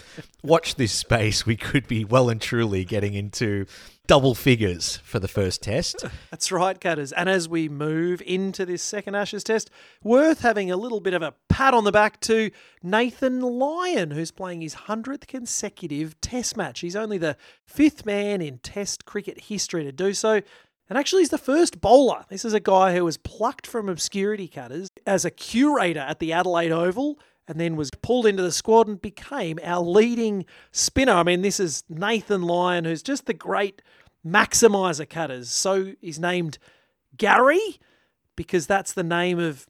watch 0.42 0.74
this 0.74 0.92
space. 0.92 1.46
We 1.46 1.56
could 1.56 1.86
be 1.86 2.04
well 2.04 2.28
and 2.28 2.40
truly 2.40 2.84
getting 2.84 3.14
into 3.14 3.66
double 4.06 4.34
figures 4.34 4.96
for 5.04 5.20
the 5.20 5.28
first 5.28 5.62
test. 5.62 6.04
That's 6.32 6.50
right, 6.50 6.80
Cutters. 6.80 7.12
And 7.12 7.28
as 7.28 7.48
we 7.48 7.68
move 7.68 8.20
into 8.26 8.66
this 8.66 8.82
second 8.82 9.14
Ashes 9.14 9.44
test, 9.44 9.70
worth 10.02 10.40
having 10.40 10.68
a 10.68 10.76
little 10.76 10.98
bit 10.98 11.14
of 11.14 11.22
a 11.22 11.34
pat 11.48 11.74
on 11.74 11.84
the 11.84 11.92
back 11.92 12.18
to 12.22 12.50
Nathan 12.82 13.40
Lyon, 13.40 14.10
who's 14.10 14.32
playing 14.32 14.62
his 14.62 14.74
100th 14.74 15.28
consecutive 15.28 16.20
test 16.20 16.56
match. 16.56 16.80
He's 16.80 16.96
only 16.96 17.18
the 17.18 17.36
fifth 17.64 18.04
man 18.04 18.42
in 18.42 18.58
test 18.58 19.04
cricket 19.04 19.42
history 19.42 19.84
to 19.84 19.92
do 19.92 20.12
so. 20.12 20.40
And 20.90 20.98
actually, 20.98 21.22
he's 21.22 21.30
the 21.30 21.38
first 21.38 21.80
bowler. 21.80 22.24
This 22.28 22.44
is 22.44 22.52
a 22.52 22.58
guy 22.60 22.94
who 22.94 23.04
was 23.04 23.16
plucked 23.16 23.64
from 23.64 23.88
obscurity 23.88 24.48
cutters 24.48 24.88
as 25.06 25.24
a 25.24 25.30
curator 25.30 26.00
at 26.00 26.18
the 26.18 26.32
Adelaide 26.32 26.72
Oval 26.72 27.20
and 27.46 27.60
then 27.60 27.76
was 27.76 27.90
pulled 28.02 28.26
into 28.26 28.42
the 28.42 28.50
squad 28.50 28.88
and 28.88 29.00
became 29.00 29.60
our 29.62 29.80
leading 29.80 30.44
spinner. 30.72 31.12
I 31.12 31.22
mean, 31.22 31.42
this 31.42 31.60
is 31.60 31.84
Nathan 31.88 32.42
Lyon, 32.42 32.84
who's 32.84 33.04
just 33.04 33.26
the 33.26 33.34
great 33.34 33.82
maximizer 34.26 35.08
cutters. 35.08 35.48
So 35.48 35.94
he's 36.00 36.18
named 36.18 36.58
Gary 37.16 37.78
because 38.34 38.66
that's 38.66 38.92
the 38.92 39.04
name 39.04 39.38
of 39.38 39.66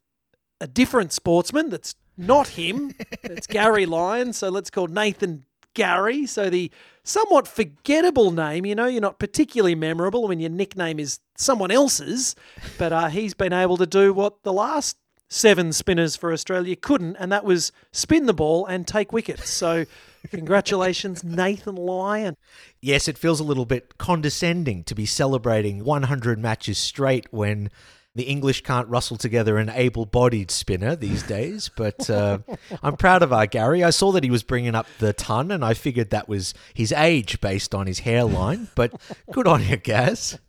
a 0.59 0.67
different 0.67 1.13
sportsman 1.13 1.69
that's 1.69 1.93
not 2.17 2.49
him. 2.49 2.95
it's 3.23 3.45
Gary 3.45 3.85
Lyon. 3.85 4.33
So 4.33 4.49
let's 4.49 4.71
call 4.71 4.87
Nathan 4.87 5.45
Gary. 5.73 6.25
So 6.25 6.49
the 6.49 6.71
somewhat 7.03 7.47
forgettable 7.47 8.31
name, 8.31 8.65
you 8.65 8.75
know, 8.75 8.87
you're 8.87 9.01
not 9.01 9.19
particularly 9.19 9.75
memorable 9.75 10.27
when 10.27 10.39
your 10.39 10.49
nickname 10.49 10.99
is 10.99 11.19
someone 11.35 11.71
else's, 11.71 12.35
but 12.77 12.93
uh, 12.93 13.07
he's 13.07 13.33
been 13.33 13.53
able 13.53 13.77
to 13.77 13.87
do 13.87 14.13
what 14.13 14.43
the 14.43 14.53
last 14.53 14.97
seven 15.31 15.71
spinners 15.71 16.17
for 16.17 16.33
Australia 16.33 16.75
couldn't, 16.75 17.15
and 17.15 17.31
that 17.31 17.45
was 17.45 17.71
spin 17.93 18.25
the 18.25 18.33
ball 18.33 18.65
and 18.65 18.85
take 18.85 19.13
wickets. 19.13 19.49
So 19.49 19.85
congratulations, 20.29 21.23
Nathan 21.23 21.75
Lyon. 21.75 22.35
Yes, 22.81 23.07
it 23.07 23.17
feels 23.17 23.39
a 23.39 23.45
little 23.45 23.65
bit 23.65 23.97
condescending 23.97 24.83
to 24.83 24.93
be 24.93 25.05
celebrating 25.05 25.85
100 25.85 26.37
matches 26.37 26.77
straight 26.77 27.27
when 27.31 27.69
the 28.15 28.23
English 28.23 28.61
can't 28.63 28.87
rustle 28.89 29.17
together 29.17 29.57
an 29.57 29.69
able 29.69 30.05
bodied 30.05 30.51
spinner 30.51 30.95
these 30.95 31.23
days, 31.23 31.69
but 31.75 32.09
uh, 32.09 32.39
I'm 32.83 32.97
proud 32.97 33.23
of 33.23 33.31
our 33.31 33.47
Gary. 33.47 33.83
I 33.83 33.89
saw 33.91 34.11
that 34.11 34.23
he 34.23 34.29
was 34.29 34.43
bringing 34.43 34.75
up 34.75 34.85
the 34.99 35.13
ton, 35.13 35.49
and 35.51 35.63
I 35.63 35.73
figured 35.73 36.09
that 36.09 36.27
was 36.27 36.53
his 36.73 36.91
age 36.91 37.39
based 37.39 37.73
on 37.73 37.87
his 37.87 37.99
hairline, 37.99 38.67
but 38.75 38.93
good 39.31 39.47
on 39.47 39.63
you, 39.63 39.77
Gaz. 39.77 40.39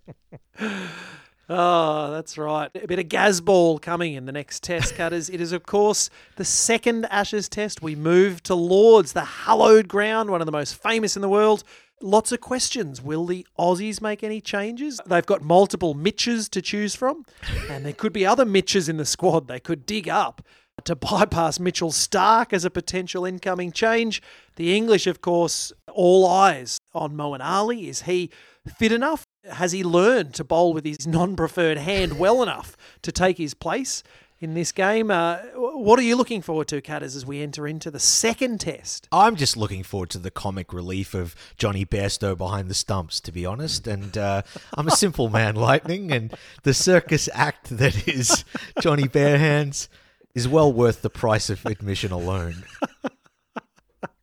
Oh, 1.48 2.10
that's 2.12 2.38
right. 2.38 2.70
A 2.74 2.86
bit 2.86 2.98
of 2.98 3.06
Gazball 3.06 3.80
coming 3.82 4.14
in 4.14 4.24
the 4.26 4.32
next 4.32 4.62
test, 4.62 4.94
Cutters. 4.96 5.28
it 5.28 5.40
is, 5.40 5.52
of 5.52 5.66
course, 5.66 6.08
the 6.36 6.44
second 6.44 7.04
Ashes 7.10 7.48
test. 7.48 7.82
We 7.82 7.94
move 7.94 8.42
to 8.44 8.54
Lords, 8.54 9.12
the 9.12 9.24
hallowed 9.24 9.86
ground, 9.86 10.30
one 10.30 10.40
of 10.40 10.46
the 10.46 10.52
most 10.52 10.74
famous 10.76 11.14
in 11.16 11.22
the 11.22 11.28
world. 11.28 11.62
Lots 12.02 12.32
of 12.32 12.40
questions. 12.40 13.00
Will 13.00 13.26
the 13.26 13.46
Aussies 13.58 14.00
make 14.00 14.24
any 14.24 14.40
changes? 14.40 15.00
They've 15.06 15.24
got 15.24 15.42
multiple 15.42 15.94
Mitches 15.94 16.48
to 16.50 16.60
choose 16.60 16.94
from, 16.94 17.24
and 17.70 17.86
there 17.86 17.92
could 17.92 18.12
be 18.12 18.26
other 18.26 18.44
Mitches 18.44 18.88
in 18.88 18.96
the 18.96 19.06
squad 19.06 19.46
they 19.46 19.60
could 19.60 19.86
dig 19.86 20.08
up 20.08 20.42
to 20.84 20.96
bypass 20.96 21.60
Mitchell 21.60 21.90
Starc 21.92 22.52
as 22.52 22.64
a 22.64 22.70
potential 22.70 23.24
incoming 23.24 23.72
change. 23.72 24.20
The 24.56 24.74
English, 24.74 25.06
of 25.06 25.20
course, 25.20 25.72
all 25.92 26.26
eyes 26.26 26.78
on 26.92 27.14
Moeen 27.14 27.40
Ali. 27.40 27.88
Is 27.88 28.02
he 28.02 28.30
fit 28.78 28.92
enough? 28.92 29.24
Has 29.44 29.72
he 29.72 29.84
learned 29.84 30.34
to 30.34 30.44
bowl 30.44 30.72
with 30.72 30.84
his 30.84 31.06
non 31.06 31.36
preferred 31.36 31.78
hand 31.78 32.18
well 32.18 32.42
enough 32.42 32.76
to 33.02 33.12
take 33.12 33.38
his 33.38 33.54
place? 33.54 34.02
In 34.42 34.54
this 34.54 34.72
game. 34.72 35.08
Uh, 35.12 35.36
what 35.54 36.00
are 36.00 36.02
you 36.02 36.16
looking 36.16 36.42
forward 36.42 36.66
to, 36.66 36.80
Catters, 36.80 37.14
as 37.14 37.24
we 37.24 37.40
enter 37.40 37.64
into 37.64 37.92
the 37.92 38.00
second 38.00 38.58
test? 38.58 39.06
I'm 39.12 39.36
just 39.36 39.56
looking 39.56 39.84
forward 39.84 40.10
to 40.10 40.18
the 40.18 40.32
comic 40.32 40.72
relief 40.72 41.14
of 41.14 41.36
Jonny 41.56 41.86
Bairstow 41.86 42.36
behind 42.36 42.68
the 42.68 42.74
stumps, 42.74 43.20
to 43.20 43.30
be 43.30 43.46
honest. 43.46 43.86
And 43.86 44.18
uh, 44.18 44.42
I'm 44.74 44.88
a 44.88 44.96
simple 44.96 45.28
man, 45.30 45.54
Lightning, 45.54 46.10
and 46.10 46.34
the 46.64 46.74
circus 46.74 47.28
act 47.32 47.76
that 47.78 48.08
is 48.08 48.44
Johnny 48.80 49.04
Barehands 49.04 49.86
is 50.34 50.48
well 50.48 50.72
worth 50.72 51.02
the 51.02 51.10
price 51.10 51.48
of 51.48 51.64
admission 51.64 52.10
alone. 52.10 52.64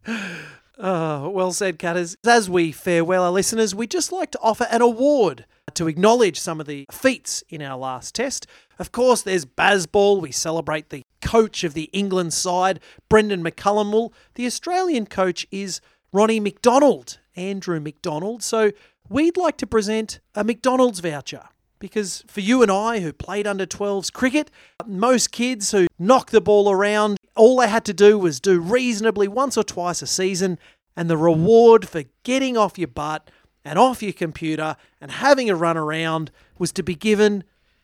Uh, 0.05 1.29
well 1.31 1.53
said, 1.53 1.79
Cutters. 1.79 2.17
As 2.27 2.49
we 2.49 2.73
farewell 2.73 3.23
our 3.23 3.31
listeners, 3.31 3.73
we'd 3.73 3.89
just 3.89 4.11
like 4.11 4.31
to 4.31 4.39
offer 4.41 4.67
an 4.69 4.81
award 4.81 5.45
to 5.75 5.87
acknowledge 5.87 6.39
some 6.39 6.59
of 6.59 6.67
the 6.67 6.85
feats 6.91 7.43
in 7.49 7.61
our 7.61 7.77
last 7.77 8.15
test. 8.15 8.47
Of 8.77 8.91
course, 8.91 9.21
there's 9.21 9.45
Bazball. 9.45 10.21
We 10.21 10.31
celebrate 10.31 10.89
the 10.89 11.03
coach 11.21 11.63
of 11.63 11.73
the 11.73 11.89
England 11.93 12.33
side, 12.33 12.79
Brendon 13.09 13.43
McCullum. 13.43 13.91
Well, 13.91 14.13
the 14.35 14.45
Australian 14.45 15.05
coach 15.05 15.45
is 15.51 15.81
Ronnie 16.11 16.39
McDonald, 16.39 17.19
Andrew 17.35 17.79
McDonald. 17.79 18.41
So 18.43 18.71
we'd 19.09 19.37
like 19.37 19.57
to 19.57 19.67
present 19.67 20.19
a 20.35 20.43
McDonald's 20.43 20.99
voucher. 20.99 21.49
Because 21.79 22.25
for 22.27 22.41
you 22.41 22.61
and 22.61 22.69
I, 22.69 22.99
who 22.99 23.13
played 23.13 23.47
under 23.47 23.65
12s 23.65 24.11
cricket, 24.11 24.51
most 24.85 25.31
kids 25.31 25.71
who 25.71 25.87
knock 25.97 26.31
the 26.31 26.41
ball 26.41 26.69
around, 26.69 27.17
all 27.37 27.57
they 27.57 27.69
had 27.69 27.85
to 27.85 27.93
do 27.93 28.17
was 28.17 28.41
do 28.41 28.59
reasonably 28.59 29.29
once 29.29 29.57
or 29.57 29.63
twice 29.63 30.01
a 30.01 30.07
season, 30.07 30.59
and 30.97 31.09
the 31.09 31.15
reward 31.15 31.87
for 31.87 32.03
getting 32.23 32.57
off 32.57 32.77
your 32.77 32.89
butt 32.89 33.31
and 33.63 33.77
off 33.77 34.01
your 34.01 34.13
computer 34.13 34.75
and 35.01 35.11
having 35.11 35.49
a 35.49 35.55
run 35.55 35.77
around 35.77 36.31
was 36.57 36.71
to 36.73 36.83
be 36.83 36.95
given 36.95 37.43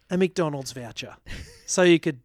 a 0.10 0.18
McDonald's 0.18 0.72
voucher. 0.72 1.16
so 1.66 1.84
you 1.84 2.00
could 2.00 2.20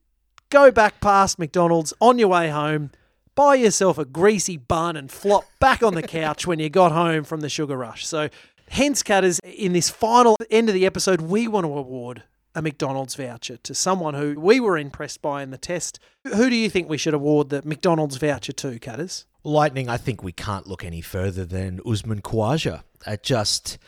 go 0.50 0.70
back 0.70 1.00
past 1.00 1.38
McDonald's 1.38 1.94
on 2.00 2.18
your 2.18 2.28
way 2.28 2.50
home, 2.50 2.90
buy 3.34 3.54
yourself 3.54 3.98
a 3.98 4.04
greasy 4.04 4.56
bun, 4.56 4.96
and 4.96 5.10
flop 5.10 5.44
back 5.58 5.82
on 5.82 5.94
the 5.94 6.02
couch 6.20 6.46
when 6.46 6.58
you 6.58 6.68
got 6.68 6.92
home 6.92 7.24
from 7.24 7.40
the 7.40 7.48
sugar 7.48 7.76
rush. 7.76 8.06
So, 8.06 8.28
hence, 8.68 9.02
Cutters, 9.02 9.40
in 9.44 9.72
this 9.72 9.90
final 9.90 10.36
end 10.50 10.68
of 10.68 10.74
the 10.74 10.86
episode, 10.86 11.22
we 11.22 11.48
want 11.48 11.64
to 11.64 11.72
award 11.72 12.24
a 12.54 12.62
McDonald's 12.62 13.14
voucher 13.14 13.56
to 13.58 13.74
someone 13.74 14.14
who 14.14 14.38
we 14.38 14.58
were 14.58 14.76
impressed 14.76 15.22
by 15.22 15.42
in 15.42 15.50
the 15.50 15.58
test. 15.58 16.00
Who 16.34 16.50
do 16.50 16.56
you 16.56 16.68
think 16.68 16.88
we 16.88 16.98
should 16.98 17.14
award 17.14 17.48
the 17.48 17.62
McDonald's 17.64 18.16
voucher 18.16 18.52
to, 18.52 18.78
Cutters? 18.78 19.26
Lightning, 19.42 19.88
I 19.88 19.96
think 19.96 20.22
we 20.22 20.32
can't 20.32 20.66
look 20.66 20.84
any 20.84 21.00
further 21.00 21.44
than 21.44 21.80
Usman 21.86 22.20
Khawaja. 22.20 22.82
Uh, 23.06 23.16
just 23.22 23.78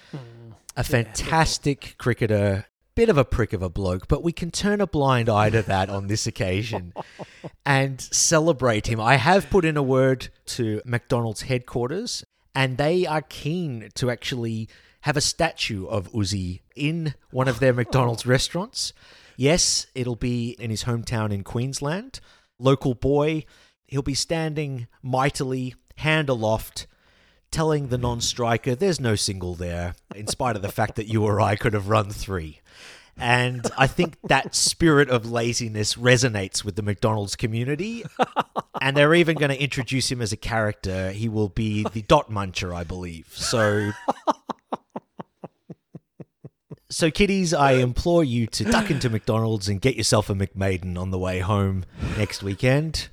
a 0.76 0.84
fantastic 0.84 1.94
cricketer, 1.98 2.66
bit 2.94 3.08
of 3.08 3.18
a 3.18 3.24
prick 3.24 3.52
of 3.52 3.62
a 3.62 3.68
bloke, 3.68 4.08
but 4.08 4.22
we 4.22 4.32
can 4.32 4.50
turn 4.50 4.80
a 4.80 4.86
blind 4.86 5.28
eye 5.28 5.50
to 5.50 5.62
that 5.62 5.90
on 5.90 6.06
this 6.06 6.26
occasion 6.26 6.94
and 7.66 8.00
celebrate 8.00 8.86
him. 8.86 9.00
I 9.00 9.16
have 9.16 9.50
put 9.50 9.64
in 9.64 9.76
a 9.76 9.82
word 9.82 10.28
to 10.46 10.80
McDonald's 10.86 11.42
headquarters, 11.42 12.24
and 12.54 12.78
they 12.78 13.06
are 13.06 13.22
keen 13.22 13.90
to 13.94 14.10
actually 14.10 14.68
have 15.02 15.16
a 15.16 15.20
statue 15.20 15.86
of 15.86 16.10
Uzi 16.12 16.60
in 16.74 17.14
one 17.30 17.48
of 17.48 17.60
their 17.60 17.72
McDonald's 17.72 18.24
restaurants. 18.36 18.92
Yes, 19.36 19.86
it'll 19.94 20.16
be 20.16 20.50
in 20.58 20.70
his 20.70 20.84
hometown 20.84 21.32
in 21.32 21.42
Queensland. 21.44 22.20
Local 22.58 22.94
boy, 22.94 23.44
he'll 23.92 24.00
be 24.00 24.14
standing 24.14 24.86
mightily, 25.02 25.74
hand 25.96 26.30
aloft, 26.30 26.86
telling 27.50 27.88
the 27.88 27.98
non 27.98 28.22
striker 28.22 28.74
there's 28.74 28.98
no 28.98 29.14
single 29.14 29.54
there, 29.54 29.94
in 30.14 30.26
spite 30.26 30.56
of 30.56 30.62
the 30.62 30.72
fact 30.72 30.96
that 30.96 31.08
you 31.08 31.24
or 31.24 31.42
I 31.42 31.56
could 31.56 31.74
have 31.74 31.88
run 31.88 32.08
three. 32.10 32.60
And 33.18 33.70
I 33.76 33.86
think 33.86 34.16
that 34.24 34.54
spirit 34.54 35.10
of 35.10 35.30
laziness 35.30 35.96
resonates 35.96 36.64
with 36.64 36.76
the 36.76 36.82
McDonald's 36.82 37.36
community. 37.36 38.04
And 38.80 38.96
they're 38.96 39.14
even 39.14 39.36
going 39.36 39.50
to 39.50 39.62
introduce 39.62 40.10
him 40.10 40.22
as 40.22 40.32
a 40.32 40.36
character. 40.36 41.12
He 41.12 41.28
will 41.28 41.50
be 41.50 41.84
the 41.92 42.00
dot 42.00 42.30
muncher, 42.30 42.74
I 42.74 42.84
believe. 42.84 43.28
So. 43.30 43.92
So, 46.88 47.10
kiddies, 47.10 47.54
I 47.54 47.72
implore 47.72 48.24
you 48.24 48.46
to 48.48 48.64
duck 48.64 48.90
into 48.90 49.08
McDonald's 49.08 49.68
and 49.68 49.80
get 49.80 49.96
yourself 49.96 50.28
a 50.28 50.34
McMaiden 50.34 50.98
on 50.98 51.10
the 51.10 51.18
way 51.18 51.40
home 51.40 51.84
next 52.18 52.42
weekend. 52.42 53.08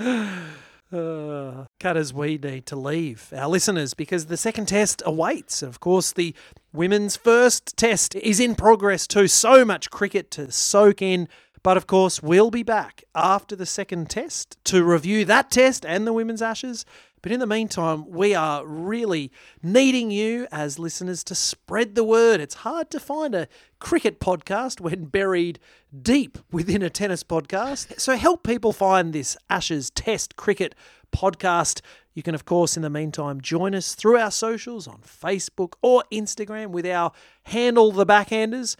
Uh, 0.00 1.64
cutters, 1.80 2.12
we 2.12 2.38
need 2.38 2.66
to 2.66 2.76
leave 2.76 3.32
our 3.34 3.48
listeners 3.48 3.94
because 3.94 4.26
the 4.26 4.36
second 4.36 4.66
test 4.66 5.02
awaits. 5.04 5.62
Of 5.62 5.80
course, 5.80 6.12
the 6.12 6.34
women's 6.72 7.16
first 7.16 7.76
test 7.76 8.14
is 8.16 8.40
in 8.40 8.54
progress 8.54 9.06
too. 9.06 9.28
So 9.28 9.64
much 9.64 9.90
cricket 9.90 10.30
to 10.32 10.50
soak 10.50 11.02
in. 11.02 11.28
But 11.62 11.78
of 11.78 11.86
course, 11.86 12.22
we'll 12.22 12.50
be 12.50 12.62
back 12.62 13.04
after 13.14 13.56
the 13.56 13.66
second 13.66 14.10
test 14.10 14.58
to 14.64 14.84
review 14.84 15.24
that 15.24 15.50
test 15.50 15.86
and 15.86 16.06
the 16.06 16.12
women's 16.12 16.42
ashes. 16.42 16.84
But 17.24 17.32
in 17.32 17.40
the 17.40 17.46
meantime, 17.46 18.04
we 18.10 18.34
are 18.34 18.66
really 18.66 19.32
needing 19.62 20.10
you 20.10 20.46
as 20.52 20.78
listeners 20.78 21.24
to 21.24 21.34
spread 21.34 21.94
the 21.94 22.04
word. 22.04 22.38
It's 22.38 22.56
hard 22.56 22.90
to 22.90 23.00
find 23.00 23.34
a 23.34 23.48
cricket 23.78 24.20
podcast 24.20 24.78
when 24.78 25.06
buried 25.06 25.58
deep 26.02 26.36
within 26.52 26.82
a 26.82 26.90
tennis 26.90 27.24
podcast. 27.24 27.98
So 27.98 28.14
help 28.14 28.42
people 28.42 28.74
find 28.74 29.14
this 29.14 29.38
Ashes 29.48 29.88
Test 29.88 30.36
Cricket 30.36 30.74
podcast. 31.16 31.80
You 32.12 32.22
can, 32.22 32.34
of 32.34 32.44
course, 32.44 32.76
in 32.76 32.82
the 32.82 32.90
meantime, 32.90 33.40
join 33.40 33.74
us 33.74 33.94
through 33.94 34.18
our 34.18 34.30
socials 34.30 34.86
on 34.86 34.98
Facebook 34.98 35.76
or 35.80 36.04
Instagram 36.12 36.72
with 36.72 36.84
our 36.84 37.10
handle, 37.44 37.90
The 37.90 38.04
Backhanders. 38.04 38.76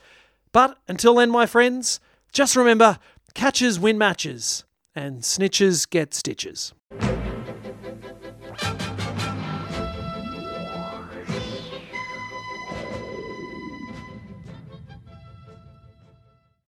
But 0.52 0.76
until 0.86 1.14
then, 1.14 1.30
my 1.30 1.46
friends, 1.46 1.98
just 2.30 2.56
remember 2.56 2.98
catches 3.32 3.80
win 3.80 3.96
matches 3.96 4.64
and 4.94 5.22
snitches 5.22 5.88
get 5.88 6.12
stitches. 6.12 6.74